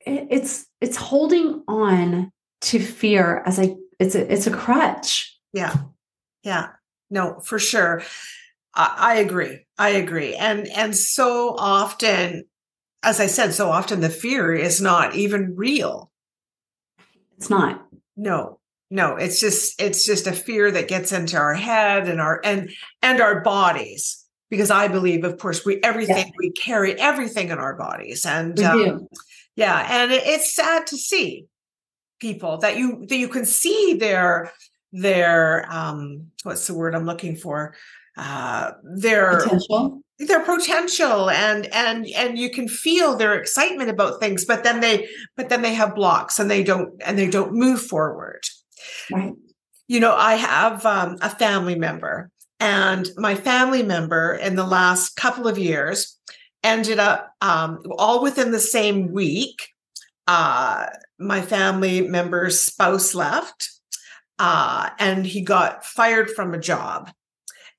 it, 0.00 0.28
it's 0.30 0.64
it's 0.80 0.96
holding 0.96 1.62
on 1.68 2.32
to 2.62 2.78
fear 2.78 3.42
as 3.44 3.58
a 3.58 3.76
it's 4.00 4.14
a 4.14 4.32
it's 4.32 4.46
a 4.46 4.50
crutch. 4.50 5.32
Yeah. 5.54 5.74
Yeah. 6.42 6.70
No, 7.10 7.40
for 7.40 7.58
sure. 7.58 8.02
I, 8.74 8.94
I 8.98 9.14
agree. 9.16 9.64
I 9.78 9.90
agree. 9.90 10.34
And 10.34 10.66
and 10.68 10.94
so 10.94 11.54
often, 11.56 12.44
as 13.02 13.20
I 13.20 13.26
said, 13.26 13.54
so 13.54 13.70
often 13.70 14.00
the 14.00 14.10
fear 14.10 14.52
is 14.52 14.82
not 14.82 15.14
even 15.14 15.54
real. 15.56 16.10
It's 17.38 17.48
not. 17.48 17.86
No. 18.16 18.58
No, 18.90 19.16
it's 19.16 19.40
just 19.40 19.80
it's 19.80 20.04
just 20.04 20.26
a 20.26 20.32
fear 20.32 20.70
that 20.70 20.88
gets 20.88 21.10
into 21.12 21.36
our 21.36 21.54
head 21.54 22.08
and 22.08 22.20
our 22.20 22.40
and 22.44 22.70
and 23.00 23.20
our 23.20 23.40
bodies. 23.40 24.20
Because 24.50 24.70
I 24.70 24.88
believe, 24.88 25.24
of 25.24 25.38
course, 25.38 25.64
we 25.64 25.80
everything 25.82 26.32
we 26.38 26.52
carry 26.52 26.98
everything 27.00 27.48
in 27.48 27.58
our 27.58 27.74
bodies. 27.74 28.26
And 28.26 28.60
um, 28.60 29.08
yeah 29.56 29.86
and 30.02 30.12
it, 30.12 30.22
it's 30.26 30.54
sad 30.54 30.86
to 30.88 30.96
see 30.96 31.46
people 32.20 32.58
that 32.58 32.76
you 32.76 33.06
that 33.06 33.16
you 33.16 33.28
can 33.28 33.44
see 33.44 33.94
their 33.94 34.52
their 34.94 35.66
um 35.70 36.24
what's 36.44 36.68
the 36.68 36.74
word 36.74 36.94
i'm 36.94 37.04
looking 37.04 37.34
for 37.34 37.74
uh 38.16 38.70
their 38.84 39.40
Potential. 39.40 40.00
their 40.20 40.38
potential 40.44 41.28
and 41.30 41.66
and 41.74 42.06
and 42.14 42.38
you 42.38 42.48
can 42.48 42.68
feel 42.68 43.16
their 43.16 43.34
excitement 43.34 43.90
about 43.90 44.20
things 44.20 44.44
but 44.44 44.62
then 44.62 44.78
they 44.78 45.08
but 45.36 45.48
then 45.48 45.62
they 45.62 45.74
have 45.74 45.96
blocks 45.96 46.38
and 46.38 46.48
they 46.48 46.62
don't 46.62 46.90
and 47.04 47.18
they 47.18 47.28
don't 47.28 47.52
move 47.52 47.82
forward 47.82 48.42
Right. 49.10 49.32
you 49.88 49.98
know 49.98 50.14
i 50.14 50.34
have 50.34 50.86
um, 50.86 51.16
a 51.20 51.28
family 51.28 51.74
member 51.74 52.30
and 52.60 53.08
my 53.16 53.34
family 53.34 53.82
member 53.82 54.34
in 54.34 54.54
the 54.54 54.66
last 54.66 55.16
couple 55.16 55.48
of 55.48 55.58
years 55.58 56.16
ended 56.62 57.00
up 57.00 57.32
um, 57.40 57.80
all 57.98 58.22
within 58.22 58.52
the 58.52 58.60
same 58.60 59.10
week 59.12 59.68
uh, 60.28 60.86
my 61.18 61.42
family 61.42 62.00
member's 62.06 62.60
spouse 62.60 63.12
left 63.12 63.70
uh, 64.38 64.90
and 64.98 65.26
he 65.26 65.40
got 65.40 65.84
fired 65.84 66.30
from 66.30 66.54
a 66.54 66.58
job. 66.58 67.10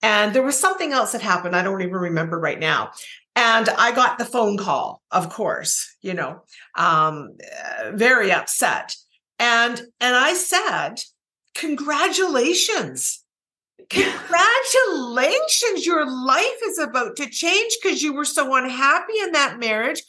And 0.02 0.34
there 0.34 0.44
was 0.44 0.60
something 0.60 0.91
else 0.91 1.13
that 1.13 1.22
happened. 1.22 1.56
I 1.56 1.63
don't 1.63 1.82
even 1.82 1.94
remember 1.94 2.39
right 2.39 2.60
now. 2.60 2.91
And 3.38 3.68
i 3.70 3.91
got 3.94 4.18
the 4.18 4.24
phone 4.24 4.58
call 4.58 5.02
of 5.12 5.30
course 5.30 5.94
you 6.02 6.13
know 6.13 6.41
um, 6.78 7.36
uh, 7.80 7.91
very 7.94 8.32
upset. 8.32 8.96
And 9.39 9.82
and 10.00 10.15
i 10.15 10.34
said 10.34 11.02
congratulations. 11.54 13.24
Congratulations. 13.89 15.86
Your 15.86 16.10
life 16.10 16.60
is 16.65 16.80
about 16.80 17.15
to 17.18 17.30
change 17.30 17.78
because 17.82 18.02
you 18.02 18.13
were 18.13 18.26
so 18.26 18.56
unhappy 18.56 19.13
in 19.22 19.32
that 19.34 19.60
marriage 19.60 20.02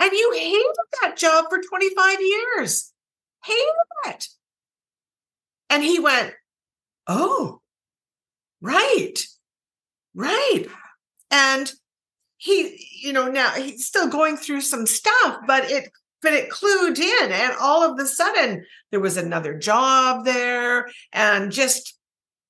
and 0.00 0.12
you 0.12 0.32
hated 0.36 0.74
that 1.00 1.16
job 1.16 1.46
for 1.48 1.60
25 1.62 2.18
years. 2.20 2.92
Hated 3.44 3.74
it 4.06 4.28
and 5.72 5.82
he 5.82 5.98
went 5.98 6.32
oh 7.08 7.60
right 8.60 9.24
right 10.14 10.66
and 11.30 11.72
he 12.36 12.86
you 13.02 13.12
know 13.12 13.28
now 13.28 13.50
he's 13.50 13.86
still 13.86 14.08
going 14.08 14.36
through 14.36 14.60
some 14.60 14.86
stuff 14.86 15.38
but 15.46 15.70
it 15.70 15.88
but 16.20 16.32
it 16.34 16.50
clued 16.50 16.98
in 16.98 17.32
and 17.32 17.54
all 17.60 17.82
of 17.90 17.98
a 17.98 18.06
sudden 18.06 18.64
there 18.90 19.00
was 19.00 19.16
another 19.16 19.58
job 19.58 20.24
there 20.24 20.88
and 21.12 21.50
just 21.50 21.98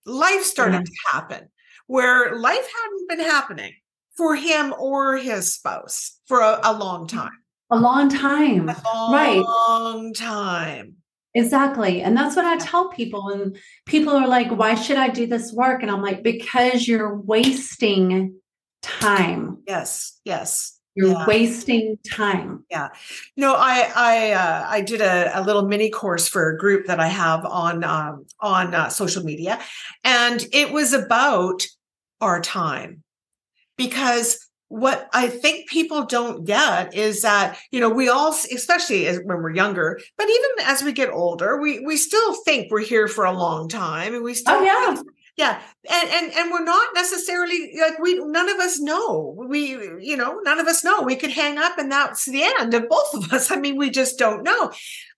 life 0.04 0.42
started 0.42 0.78
Yeah. 0.78 0.80
to 0.82 0.92
happen 1.12 1.48
where 1.86 2.36
life 2.36 2.68
hadn't 2.82 3.08
been 3.08 3.20
happening 3.20 3.72
for 4.16 4.34
him 4.36 4.74
or 4.78 5.16
his 5.16 5.54
spouse 5.54 6.18
for 6.26 6.40
a, 6.40 6.60
a 6.64 6.72
long 6.72 7.06
mm. 7.06 7.10
time 7.10 7.38
A 7.70 7.76
long 7.78 8.08
time. 8.10 8.68
a 8.68 8.76
long 8.84 10.06
Right. 10.08 10.14
time 10.16 10.96
Exactly. 11.34 12.02
And 12.02 12.16
that's 12.16 12.36
what 12.36 12.44
I 12.44 12.56
tell 12.58 12.88
people. 12.88 13.30
And 13.30 13.56
people 13.86 14.14
are 14.14 14.28
like, 14.28 14.50
why 14.50 14.74
should 14.74 14.98
I 14.98 15.08
do 15.08 15.26
this 15.26 15.52
work? 15.52 15.82
And 15.82 15.90
I'm 15.90 16.02
like, 16.02 16.22
because 16.22 16.86
you're 16.86 17.16
wasting 17.16 18.34
time. 18.82 19.58
yes 19.66 20.20
yes 20.24 20.78
You're 20.94 21.12
Yeah. 21.12 21.26
wasting 21.26 21.98
time. 22.10 22.64
Yeah. 22.70 22.88
No, 23.36 23.54
I 23.54 23.90
I 23.96 24.32
uh, 24.32 24.66
I 24.68 24.80
did 24.82 25.00
a, 25.00 25.30
a 25.38 25.40
little 25.42 25.66
mini 25.66 25.88
course 25.88 26.28
for 26.28 26.50
a 26.50 26.58
group 26.58 26.86
that 26.86 27.00
I 27.00 27.08
have 27.08 27.46
on 27.46 27.82
um, 27.84 28.26
on 28.40 28.74
uh, 28.74 28.88
social 28.90 29.24
media, 29.24 29.58
and 30.04 30.44
it 30.52 30.70
was 30.72 30.92
about 30.92 31.62
our 32.20 32.40
time 32.42 33.02
because 33.78 34.38
what 34.72 35.08
I 35.12 35.28
think 35.28 35.68
people 35.68 36.04
don't 36.06 36.44
get 36.46 36.94
is 36.94 37.20
that 37.22 37.58
you 37.70 37.78
know 37.80 37.90
we 37.90 38.08
all, 38.08 38.30
especially 38.54 39.06
as, 39.06 39.18
when 39.18 39.42
we're 39.42 39.54
younger, 39.54 40.00
but 40.16 40.26
even 40.28 40.50
as 40.66 40.82
we 40.82 40.92
get 40.92 41.10
older, 41.10 41.60
we 41.60 41.80
we 41.80 41.96
still 41.98 42.34
think 42.44 42.70
we're 42.70 42.80
here 42.80 43.06
for 43.06 43.24
a 43.26 43.32
long 43.32 43.68
time, 43.68 44.14
and 44.14 44.24
we 44.24 44.32
still 44.34 44.54
Oh, 44.56 44.62
yeah. 44.62 44.94
think- 44.94 45.06
yeah 45.36 45.60
and 45.90 46.08
and 46.10 46.32
and 46.32 46.50
we're 46.52 46.62
not 46.64 46.88
necessarily 46.94 47.72
like 47.80 47.98
we 47.98 48.14
none 48.18 48.48
of 48.48 48.58
us 48.60 48.78
know. 48.80 49.34
We 49.36 49.60
you 50.10 50.16
know 50.16 50.40
none 50.42 50.58
of 50.58 50.66
us 50.66 50.82
know. 50.84 51.02
We 51.02 51.16
could 51.16 51.30
hang 51.30 51.58
up 51.58 51.76
and 51.78 51.90
that's 51.92 52.24
the 52.26 52.42
end 52.42 52.72
of 52.74 52.88
both 52.88 53.14
of 53.14 53.32
us. 53.32 53.50
I 53.54 53.56
mean 53.56 53.76
we 53.76 53.90
just 53.90 54.18
don't 54.18 54.42
know. 54.42 54.72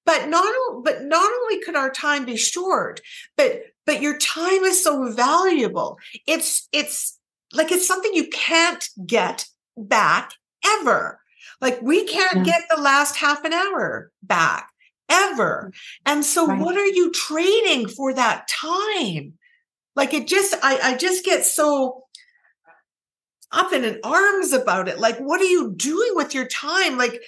But 0.06 0.28
not 0.28 0.52
but 0.84 1.04
not 1.04 1.30
only 1.42 1.60
could 1.62 1.76
our 1.76 1.90
time 1.90 2.24
be 2.24 2.36
short 2.36 3.00
but 3.36 3.62
but 3.86 4.00
your 4.02 4.16
time 4.18 4.62
is 4.64 4.82
so 4.82 5.10
valuable. 5.12 5.98
It's 6.26 6.68
it's 6.72 7.18
like 7.54 7.72
it's 7.72 7.86
something 7.86 8.12
you 8.14 8.28
can't 8.28 8.88
get 9.06 9.46
back 9.76 10.32
ever 10.64 11.20
like 11.60 11.80
we 11.82 12.04
can't 12.04 12.38
yeah. 12.38 12.44
get 12.44 12.62
the 12.74 12.80
last 12.80 13.16
half 13.16 13.44
an 13.44 13.52
hour 13.52 14.10
back 14.22 14.70
ever 15.08 15.66
mm-hmm. 15.66 16.12
and 16.12 16.24
so 16.24 16.46
right. 16.46 16.60
what 16.60 16.76
are 16.76 16.86
you 16.86 17.12
trading 17.12 17.88
for 17.88 18.14
that 18.14 18.48
time 18.48 19.34
like 19.96 20.12
it 20.12 20.26
just, 20.26 20.54
I, 20.62 20.78
I 20.82 20.96
just 20.96 21.24
get 21.24 21.44
so 21.44 22.04
up 23.52 23.72
in 23.72 24.00
arms 24.02 24.52
about 24.52 24.88
it. 24.88 24.98
Like, 24.98 25.18
what 25.18 25.40
are 25.40 25.44
you 25.44 25.72
doing 25.74 26.12
with 26.14 26.34
your 26.34 26.46
time? 26.46 26.98
Like, 26.98 27.22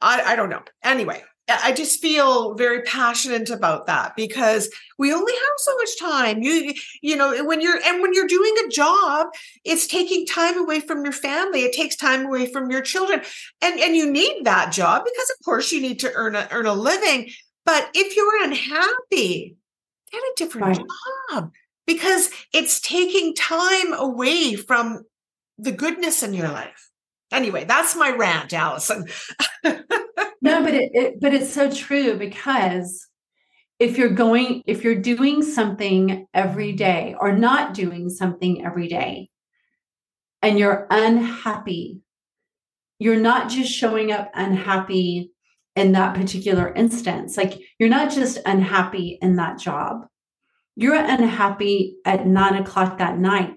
I, 0.00 0.22
I 0.32 0.36
don't 0.36 0.50
know. 0.50 0.62
Anyway, 0.82 1.22
I 1.48 1.72
just 1.72 2.00
feel 2.00 2.54
very 2.54 2.82
passionate 2.82 3.50
about 3.50 3.86
that 3.86 4.16
because 4.16 4.70
we 4.98 5.12
only 5.12 5.32
have 5.32 5.58
so 5.58 5.76
much 5.76 5.98
time. 6.00 6.42
You 6.42 6.72
you 7.02 7.16
know 7.16 7.44
when 7.44 7.60
you're 7.60 7.78
and 7.84 8.00
when 8.00 8.14
you're 8.14 8.26
doing 8.26 8.54
a 8.64 8.70
job, 8.70 9.28
it's 9.64 9.86
taking 9.86 10.26
time 10.26 10.58
away 10.58 10.80
from 10.80 11.04
your 11.04 11.12
family. 11.12 11.60
It 11.60 11.74
takes 11.74 11.96
time 11.96 12.24
away 12.24 12.50
from 12.50 12.70
your 12.70 12.80
children, 12.80 13.20
and 13.60 13.78
and 13.78 13.94
you 13.94 14.10
need 14.10 14.44
that 14.44 14.72
job 14.72 15.04
because 15.04 15.30
of 15.30 15.44
course 15.44 15.70
you 15.70 15.82
need 15.82 16.00
to 16.00 16.12
earn 16.14 16.34
a 16.34 16.48
earn 16.50 16.66
a 16.66 16.72
living. 16.72 17.30
But 17.66 17.90
if 17.94 18.16
you're 18.16 18.44
unhappy, 18.44 19.56
get 20.10 20.22
a 20.22 20.32
different 20.36 20.78
right. 20.78 20.86
job 21.30 21.52
because 21.86 22.30
it's 22.54 22.80
taking 22.80 23.34
time 23.34 23.92
away 23.92 24.54
from 24.54 25.04
the 25.58 25.72
goodness 25.72 26.22
in 26.22 26.32
your 26.32 26.48
life. 26.48 26.90
Anyway, 27.30 27.64
that's 27.64 27.96
my 27.96 28.10
rant, 28.10 28.52
Allyson. 28.52 29.06
no, 30.44 30.62
but 30.62 30.74
it, 30.74 30.90
it 30.94 31.20
but 31.20 31.34
it's 31.34 31.52
so 31.52 31.70
true 31.70 32.16
because 32.16 33.06
if 33.78 33.98
you're 33.98 34.10
going 34.10 34.62
if 34.66 34.84
you're 34.84 34.94
doing 34.94 35.42
something 35.42 36.26
every 36.32 36.72
day 36.72 37.16
or 37.18 37.32
not 37.32 37.74
doing 37.74 38.08
something 38.08 38.64
every 38.64 38.88
day 38.88 39.30
and 40.42 40.58
you're 40.58 40.86
unhappy 40.90 42.00
you're 42.98 43.16
not 43.16 43.50
just 43.50 43.72
showing 43.72 44.12
up 44.12 44.30
unhappy 44.34 45.32
in 45.74 45.92
that 45.92 46.14
particular 46.14 46.72
instance 46.74 47.36
like 47.36 47.60
you're 47.78 47.88
not 47.88 48.12
just 48.12 48.38
unhappy 48.46 49.18
in 49.20 49.36
that 49.36 49.58
job 49.58 50.06
you're 50.76 50.94
unhappy 50.94 51.96
at 52.04 52.26
nine 52.26 52.54
o'clock 52.54 52.98
that 52.98 53.18
night 53.18 53.54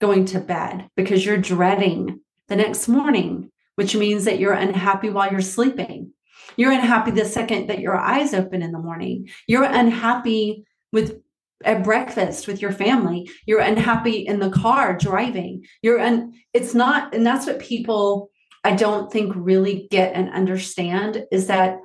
going 0.00 0.24
to 0.26 0.40
bed 0.40 0.88
because 0.96 1.24
you're 1.24 1.38
dreading 1.38 2.20
the 2.48 2.56
next 2.56 2.88
morning, 2.88 3.50
which 3.76 3.94
means 3.94 4.24
that 4.24 4.38
you're 4.38 4.52
unhappy 4.52 5.10
while 5.10 5.30
you're 5.30 5.40
sleeping. 5.40 6.12
You're 6.56 6.72
unhappy 6.72 7.10
the 7.10 7.24
second 7.24 7.68
that 7.68 7.80
your 7.80 7.96
eyes 7.96 8.34
open 8.34 8.62
in 8.62 8.72
the 8.72 8.78
morning. 8.78 9.28
You're 9.46 9.64
unhappy 9.64 10.64
with 10.92 11.20
at 11.64 11.84
breakfast 11.84 12.46
with 12.46 12.62
your 12.62 12.72
family. 12.72 13.30
You're 13.46 13.60
unhappy 13.60 14.26
in 14.26 14.40
the 14.40 14.50
car 14.50 14.96
driving. 14.96 15.64
You're 15.82 16.00
un 16.00 16.32
it's 16.52 16.74
not, 16.74 17.14
and 17.14 17.26
that's 17.26 17.46
what 17.46 17.58
people 17.58 18.30
I 18.64 18.74
don't 18.74 19.10
think 19.10 19.32
really 19.34 19.88
get 19.90 20.14
and 20.14 20.30
understand 20.30 21.24
is 21.32 21.46
that 21.46 21.78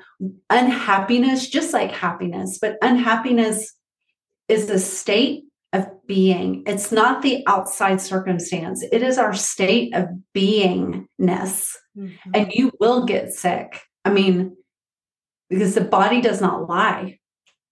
unhappiness, 0.50 1.48
just 1.48 1.74
like 1.74 1.92
happiness, 1.92 2.58
but 2.62 2.78
unhappiness 2.82 3.74
is 4.50 4.70
a 4.70 4.80
state 4.80 5.46
of 5.72 5.88
being. 6.06 6.64
It's 6.68 6.92
not 6.92 7.22
the 7.22 7.44
outside 7.48 8.02
circumstance, 8.02 8.84
it 8.92 9.04
is 9.04 9.18
our 9.18 9.34
state 9.34 9.94
of 9.96 10.08
beingness. 10.34 11.72
Mm-hmm. 11.98 12.32
And 12.34 12.52
you 12.52 12.72
will 12.80 13.06
get 13.06 13.34
sick. 13.34 13.82
I 14.06 14.12
mean, 14.12 14.56
because 15.50 15.76
the 15.76 15.82
body 15.82 16.22
does 16.22 16.40
not 16.40 16.70
lie, 16.70 17.20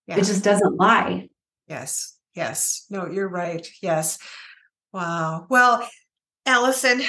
yeah. 0.08 0.18
it 0.18 0.26
just 0.26 0.44
doesn't 0.44 0.76
lie. 0.76 1.30
Yes. 1.68 2.18
Yes. 2.36 2.86
No, 2.90 3.08
you're 3.08 3.30
right. 3.30 3.68
Yes. 3.82 4.18
Wow. 4.92 5.46
Well, 5.50 5.88
Allyson, 6.46 7.02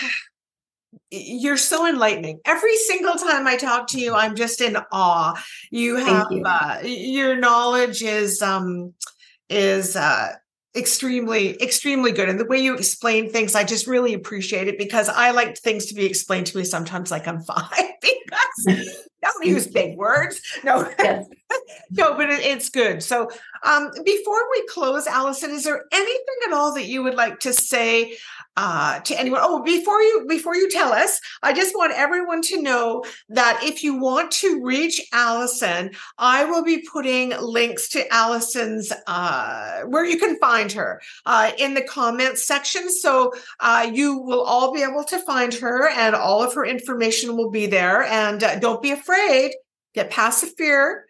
you're 1.10 1.56
so 1.56 1.88
enlightening. 1.88 2.40
Every 2.44 2.76
single 2.76 3.14
time 3.14 3.46
I 3.46 3.56
talk 3.56 3.88
to 3.88 4.00
you, 4.00 4.14
I'm 4.14 4.36
just 4.36 4.60
in 4.60 4.76
awe. 4.92 5.42
You 5.70 5.96
have 5.96 6.26
you. 6.30 6.42
Uh, 6.44 6.80
your 6.84 7.36
knowledge 7.36 8.02
is 8.02 8.42
um 8.42 8.94
is 9.48 9.96
uh, 9.96 10.32
extremely 10.76 11.60
extremely 11.62 12.10
good 12.10 12.28
and 12.28 12.40
the 12.40 12.46
way 12.46 12.58
you 12.58 12.74
explain 12.74 13.30
things 13.30 13.54
i 13.54 13.62
just 13.62 13.86
really 13.86 14.12
appreciate 14.12 14.66
it 14.66 14.76
because 14.76 15.08
i 15.08 15.30
like 15.30 15.56
things 15.56 15.86
to 15.86 15.94
be 15.94 16.04
explained 16.04 16.46
to 16.48 16.58
me 16.58 16.64
sometimes 16.64 17.12
like 17.12 17.28
i'm 17.28 17.40
five 17.42 17.70
because 18.02 19.06
don't 19.32 19.46
use 19.46 19.66
big 19.66 19.96
words. 19.96 20.40
No. 20.64 20.88
Yes. 20.98 21.26
no 21.90 22.16
but 22.16 22.30
it, 22.30 22.40
it's 22.40 22.68
good. 22.68 23.02
So 23.02 23.30
um, 23.62 23.90
before 24.04 24.50
we 24.50 24.66
close 24.68 25.06
allyson 25.06 25.50
is 25.50 25.64
there 25.64 25.84
anything 25.92 26.36
at 26.46 26.52
all 26.52 26.74
that 26.74 26.86
you 26.86 27.02
would 27.02 27.14
like 27.14 27.40
to 27.40 27.52
say 27.52 28.16
uh, 28.56 29.00
to 29.00 29.18
anyone. 29.18 29.40
Oh, 29.42 29.62
before 29.62 30.00
you 30.00 30.26
before 30.28 30.56
you 30.56 30.70
tell 30.70 30.92
us, 30.92 31.20
I 31.42 31.52
just 31.52 31.74
want 31.74 31.92
everyone 31.92 32.42
to 32.42 32.62
know 32.62 33.04
that 33.28 33.60
if 33.62 33.82
you 33.82 33.98
want 33.98 34.30
to 34.32 34.62
reach 34.62 35.00
Allyson, 35.12 35.90
I 36.18 36.44
will 36.44 36.62
be 36.62 36.86
putting 36.92 37.32
links 37.40 37.88
to 37.90 38.06
Allyson's 38.12 38.92
uh, 39.06 39.82
where 39.82 40.04
you 40.04 40.18
can 40.18 40.38
find 40.38 40.70
her 40.72 41.00
uh, 41.26 41.52
in 41.58 41.74
the 41.74 41.82
comments 41.82 42.46
section. 42.46 42.90
So 42.90 43.32
uh, 43.60 43.90
you 43.92 44.18
will 44.18 44.42
all 44.42 44.72
be 44.72 44.82
able 44.82 45.04
to 45.04 45.18
find 45.20 45.52
her, 45.54 45.88
and 45.88 46.14
all 46.14 46.42
of 46.42 46.54
her 46.54 46.64
information 46.64 47.36
will 47.36 47.50
be 47.50 47.66
there. 47.66 48.02
And 48.04 48.42
uh, 48.42 48.58
don't 48.58 48.82
be 48.82 48.92
afraid. 48.92 49.52
Get 49.94 50.10
past 50.10 50.40
the 50.40 50.48
fear 50.48 51.06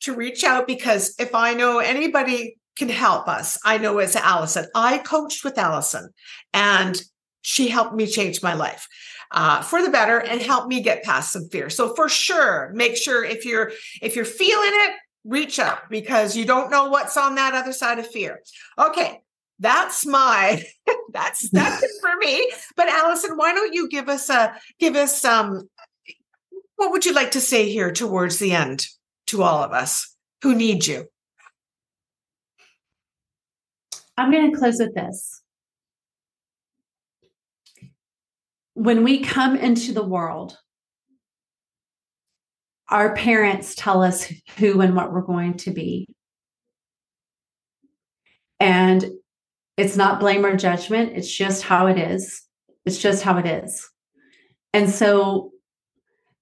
to 0.00 0.14
reach 0.14 0.44
out 0.44 0.66
because 0.66 1.14
if 1.18 1.34
I 1.34 1.54
know 1.54 1.78
anybody 1.78 2.58
can 2.76 2.88
help 2.88 3.28
us. 3.28 3.58
I 3.64 3.78
know 3.78 3.98
it's 3.98 4.16
Allyson. 4.16 4.66
I 4.74 4.98
coached 4.98 5.44
with 5.44 5.58
Allyson 5.58 6.10
and 6.52 7.00
she 7.42 7.68
helped 7.68 7.94
me 7.94 8.06
change 8.06 8.42
my 8.42 8.54
life 8.54 8.88
uh, 9.30 9.62
for 9.62 9.82
the 9.82 9.90
better 9.90 10.18
and 10.18 10.40
help 10.40 10.68
me 10.68 10.80
get 10.80 11.04
past 11.04 11.32
some 11.32 11.48
fear. 11.48 11.70
So 11.70 11.94
for 11.94 12.08
sure, 12.08 12.70
make 12.74 12.96
sure 12.96 13.24
if 13.24 13.44
you're 13.44 13.72
if 14.02 14.16
you're 14.16 14.24
feeling 14.24 14.70
it, 14.72 14.94
reach 15.24 15.58
out 15.58 15.90
because 15.90 16.36
you 16.36 16.44
don't 16.44 16.70
know 16.70 16.88
what's 16.88 17.16
on 17.16 17.34
that 17.36 17.54
other 17.54 17.72
side 17.72 17.98
of 17.98 18.06
fear. 18.06 18.40
Okay, 18.78 19.20
that's 19.58 20.04
my 20.04 20.62
that's 21.12 21.48
that's 21.50 21.82
it 21.82 21.90
for 22.00 22.16
me. 22.18 22.50
But 22.76 22.88
Allyson, 22.88 23.36
why 23.36 23.54
don't 23.54 23.72
you 23.72 23.88
give 23.88 24.08
us 24.08 24.28
a 24.28 24.54
give 24.78 24.96
us 24.96 25.24
um 25.24 25.68
what 26.76 26.92
would 26.92 27.06
you 27.06 27.14
like 27.14 27.30
to 27.32 27.40
say 27.40 27.70
here 27.70 27.90
towards 27.92 28.38
the 28.38 28.52
end 28.52 28.86
to 29.28 29.42
all 29.42 29.62
of 29.62 29.72
us 29.72 30.14
who 30.42 30.54
need 30.54 30.86
you? 30.86 31.06
I'm 34.16 34.30
going 34.30 34.50
to 34.50 34.58
close 34.58 34.78
with 34.78 34.94
this. 34.94 35.42
When 38.74 39.04
we 39.04 39.20
come 39.20 39.56
into 39.56 39.92
the 39.92 40.04
world, 40.04 40.56
our 42.88 43.14
parents 43.14 43.74
tell 43.74 44.02
us 44.02 44.32
who 44.58 44.80
and 44.80 44.94
what 44.94 45.12
we're 45.12 45.22
going 45.22 45.54
to 45.58 45.70
be. 45.70 46.08
And 48.60 49.04
it's 49.76 49.96
not 49.96 50.20
blame 50.20 50.46
or 50.46 50.56
judgment, 50.56 51.12
it's 51.14 51.34
just 51.34 51.62
how 51.62 51.86
it 51.86 51.98
is. 51.98 52.42
It's 52.84 52.98
just 52.98 53.22
how 53.22 53.36
it 53.38 53.46
is. 53.46 53.86
And 54.72 54.88
so 54.88 55.50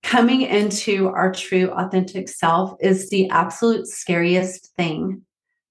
coming 0.03 0.43
into 0.43 1.09
our 1.09 1.33
true 1.33 1.71
authentic 1.71 2.29
self 2.29 2.77
is 2.81 3.09
the 3.11 3.29
absolute 3.31 3.87
scariest 3.87 4.73
thing 4.77 5.23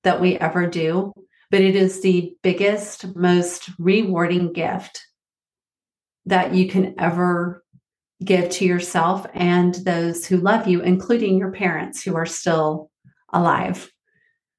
that 0.03 0.19
we 0.19 0.37
ever 0.37 0.67
do 0.67 1.13
but 1.53 1.61
it 1.61 1.75
is 1.75 2.01
the 2.01 2.35
biggest, 2.41 3.15
most 3.15 3.69
rewarding 3.77 4.51
gift 4.53 5.05
that 6.25 6.55
you 6.55 6.67
can 6.67 6.95
ever 6.97 7.63
give 8.23 8.49
to 8.49 8.65
yourself 8.65 9.27
and 9.35 9.75
those 9.75 10.25
who 10.25 10.37
love 10.37 10.67
you, 10.67 10.81
including 10.81 11.37
your 11.37 11.51
parents 11.51 12.01
who 12.01 12.15
are 12.15 12.25
still 12.25 12.89
alive. 13.31 13.91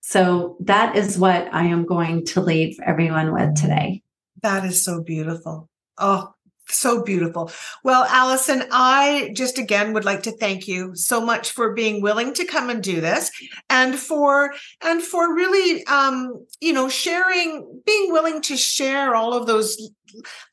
So 0.02 0.56
that 0.60 0.94
is 0.94 1.18
what 1.18 1.52
I 1.52 1.64
am 1.64 1.84
going 1.84 2.26
to 2.26 2.40
leave 2.40 2.78
everyone 2.86 3.32
with 3.32 3.56
today. 3.56 4.04
That 4.42 4.64
is 4.64 4.84
so 4.84 5.02
beautiful. 5.02 5.68
Oh, 5.98 6.33
so 6.68 7.02
beautiful. 7.02 7.50
Well, 7.82 8.04
Allyson, 8.04 8.64
I 8.70 9.30
just 9.34 9.58
again 9.58 9.92
would 9.92 10.04
like 10.04 10.22
to 10.24 10.32
thank 10.32 10.66
you 10.66 10.94
so 10.94 11.20
much 11.20 11.50
for 11.50 11.74
being 11.74 12.00
willing 12.00 12.32
to 12.34 12.44
come 12.44 12.70
and 12.70 12.82
do 12.82 13.00
this 13.00 13.30
and 13.68 13.98
for 13.98 14.54
and 14.82 15.02
for 15.02 15.34
really 15.34 15.84
um 15.86 16.46
you 16.60 16.72
know 16.72 16.88
sharing 16.88 17.82
being 17.84 18.12
willing 18.12 18.40
to 18.42 18.56
share 18.56 19.14
all 19.14 19.34
of 19.34 19.46
those 19.46 19.90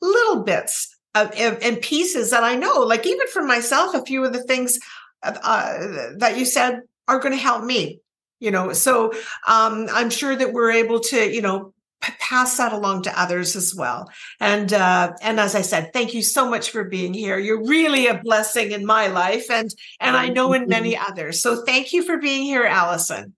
little 0.00 0.42
bits 0.42 0.94
of, 1.14 1.28
of 1.38 1.58
and 1.62 1.80
pieces 1.80 2.30
that 2.30 2.44
I 2.44 2.56
know 2.56 2.80
like 2.80 3.06
even 3.06 3.26
for 3.28 3.42
myself 3.42 3.94
a 3.94 4.04
few 4.04 4.24
of 4.24 4.32
the 4.32 4.42
things 4.42 4.78
uh, 5.22 5.78
that 6.18 6.36
you 6.36 6.44
said 6.44 6.80
are 7.08 7.20
going 7.20 7.32
to 7.32 7.42
help 7.42 7.64
me 7.64 8.00
you 8.40 8.50
know 8.50 8.72
so 8.72 9.12
um 9.46 9.86
i'm 9.92 10.10
sure 10.10 10.34
that 10.34 10.52
we're 10.52 10.72
able 10.72 10.98
to 10.98 11.32
you 11.32 11.40
know 11.40 11.72
pass 12.18 12.56
that 12.56 12.72
along 12.72 13.02
to 13.02 13.20
others 13.20 13.56
as 13.56 13.74
well. 13.74 14.10
And 14.40 14.72
uh, 14.72 15.12
and 15.22 15.38
as 15.38 15.54
I 15.54 15.62
said, 15.62 15.92
thank 15.92 16.14
you 16.14 16.22
so 16.22 16.48
much 16.48 16.70
for 16.70 16.84
being 16.84 17.14
here. 17.14 17.38
You're 17.38 17.64
really 17.64 18.06
a 18.06 18.18
blessing 18.18 18.72
in 18.72 18.84
my 18.84 19.06
life, 19.06 19.50
and 19.50 19.72
and 20.00 20.16
I 20.16 20.28
know 20.28 20.52
in 20.52 20.68
many 20.68 20.96
others. 20.96 21.40
So 21.40 21.64
thank 21.64 21.92
you 21.92 22.02
for 22.02 22.18
being 22.18 22.42
here, 22.42 22.64
Allyson. 22.64 23.34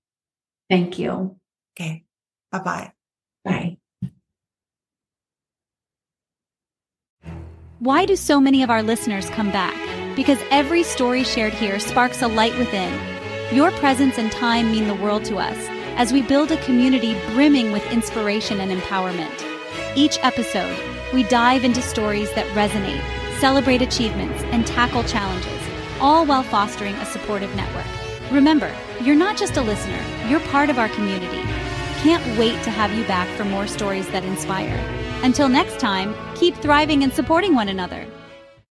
Thank 0.70 0.98
you. 0.98 1.36
Okay. 1.78 2.04
Bye-bye. 2.52 2.92
Bye. 3.44 3.76
Why 7.80 8.06
do 8.06 8.16
so 8.16 8.40
many 8.40 8.62
of 8.62 8.70
our 8.70 8.82
listeners 8.82 9.28
come 9.30 9.50
back? 9.50 9.76
Because 10.16 10.38
every 10.50 10.84
story 10.84 11.22
shared 11.24 11.52
here 11.52 11.78
sparks 11.78 12.22
a 12.22 12.28
light 12.28 12.56
within. 12.56 12.98
Your 13.52 13.72
presence 13.72 14.16
and 14.16 14.32
time 14.32 14.70
mean 14.70 14.86
the 14.86 14.94
world 14.94 15.24
to 15.26 15.36
us 15.36 15.73
as 15.96 16.12
we 16.12 16.22
build 16.22 16.50
a 16.50 16.64
community 16.64 17.14
brimming 17.32 17.72
with 17.72 17.84
inspiration 17.92 18.60
and 18.60 18.70
empowerment. 18.70 19.32
Each 19.96 20.18
episode, 20.22 20.76
we 21.12 21.22
dive 21.24 21.64
into 21.64 21.80
stories 21.80 22.32
that 22.34 22.46
resonate, 22.48 23.02
celebrate 23.38 23.82
achievements, 23.82 24.42
and 24.44 24.66
tackle 24.66 25.04
challenges, 25.04 25.60
all 26.00 26.26
while 26.26 26.42
fostering 26.42 26.94
a 26.96 27.06
supportive 27.06 27.54
network. 27.54 27.86
Remember, 28.32 28.74
you're 29.00 29.14
not 29.14 29.36
just 29.36 29.56
a 29.56 29.62
listener, 29.62 30.02
you're 30.28 30.40
part 30.40 30.70
of 30.70 30.78
our 30.78 30.88
community. 30.88 31.42
Can't 32.02 32.38
wait 32.38 32.62
to 32.64 32.70
have 32.70 32.92
you 32.92 33.04
back 33.04 33.28
for 33.36 33.44
more 33.44 33.66
stories 33.66 34.08
that 34.08 34.24
inspire. 34.24 34.78
Until 35.22 35.48
next 35.48 35.78
time, 35.78 36.14
keep 36.34 36.54
thriving 36.56 37.02
and 37.02 37.12
supporting 37.12 37.54
one 37.54 37.68
another. 37.68 38.06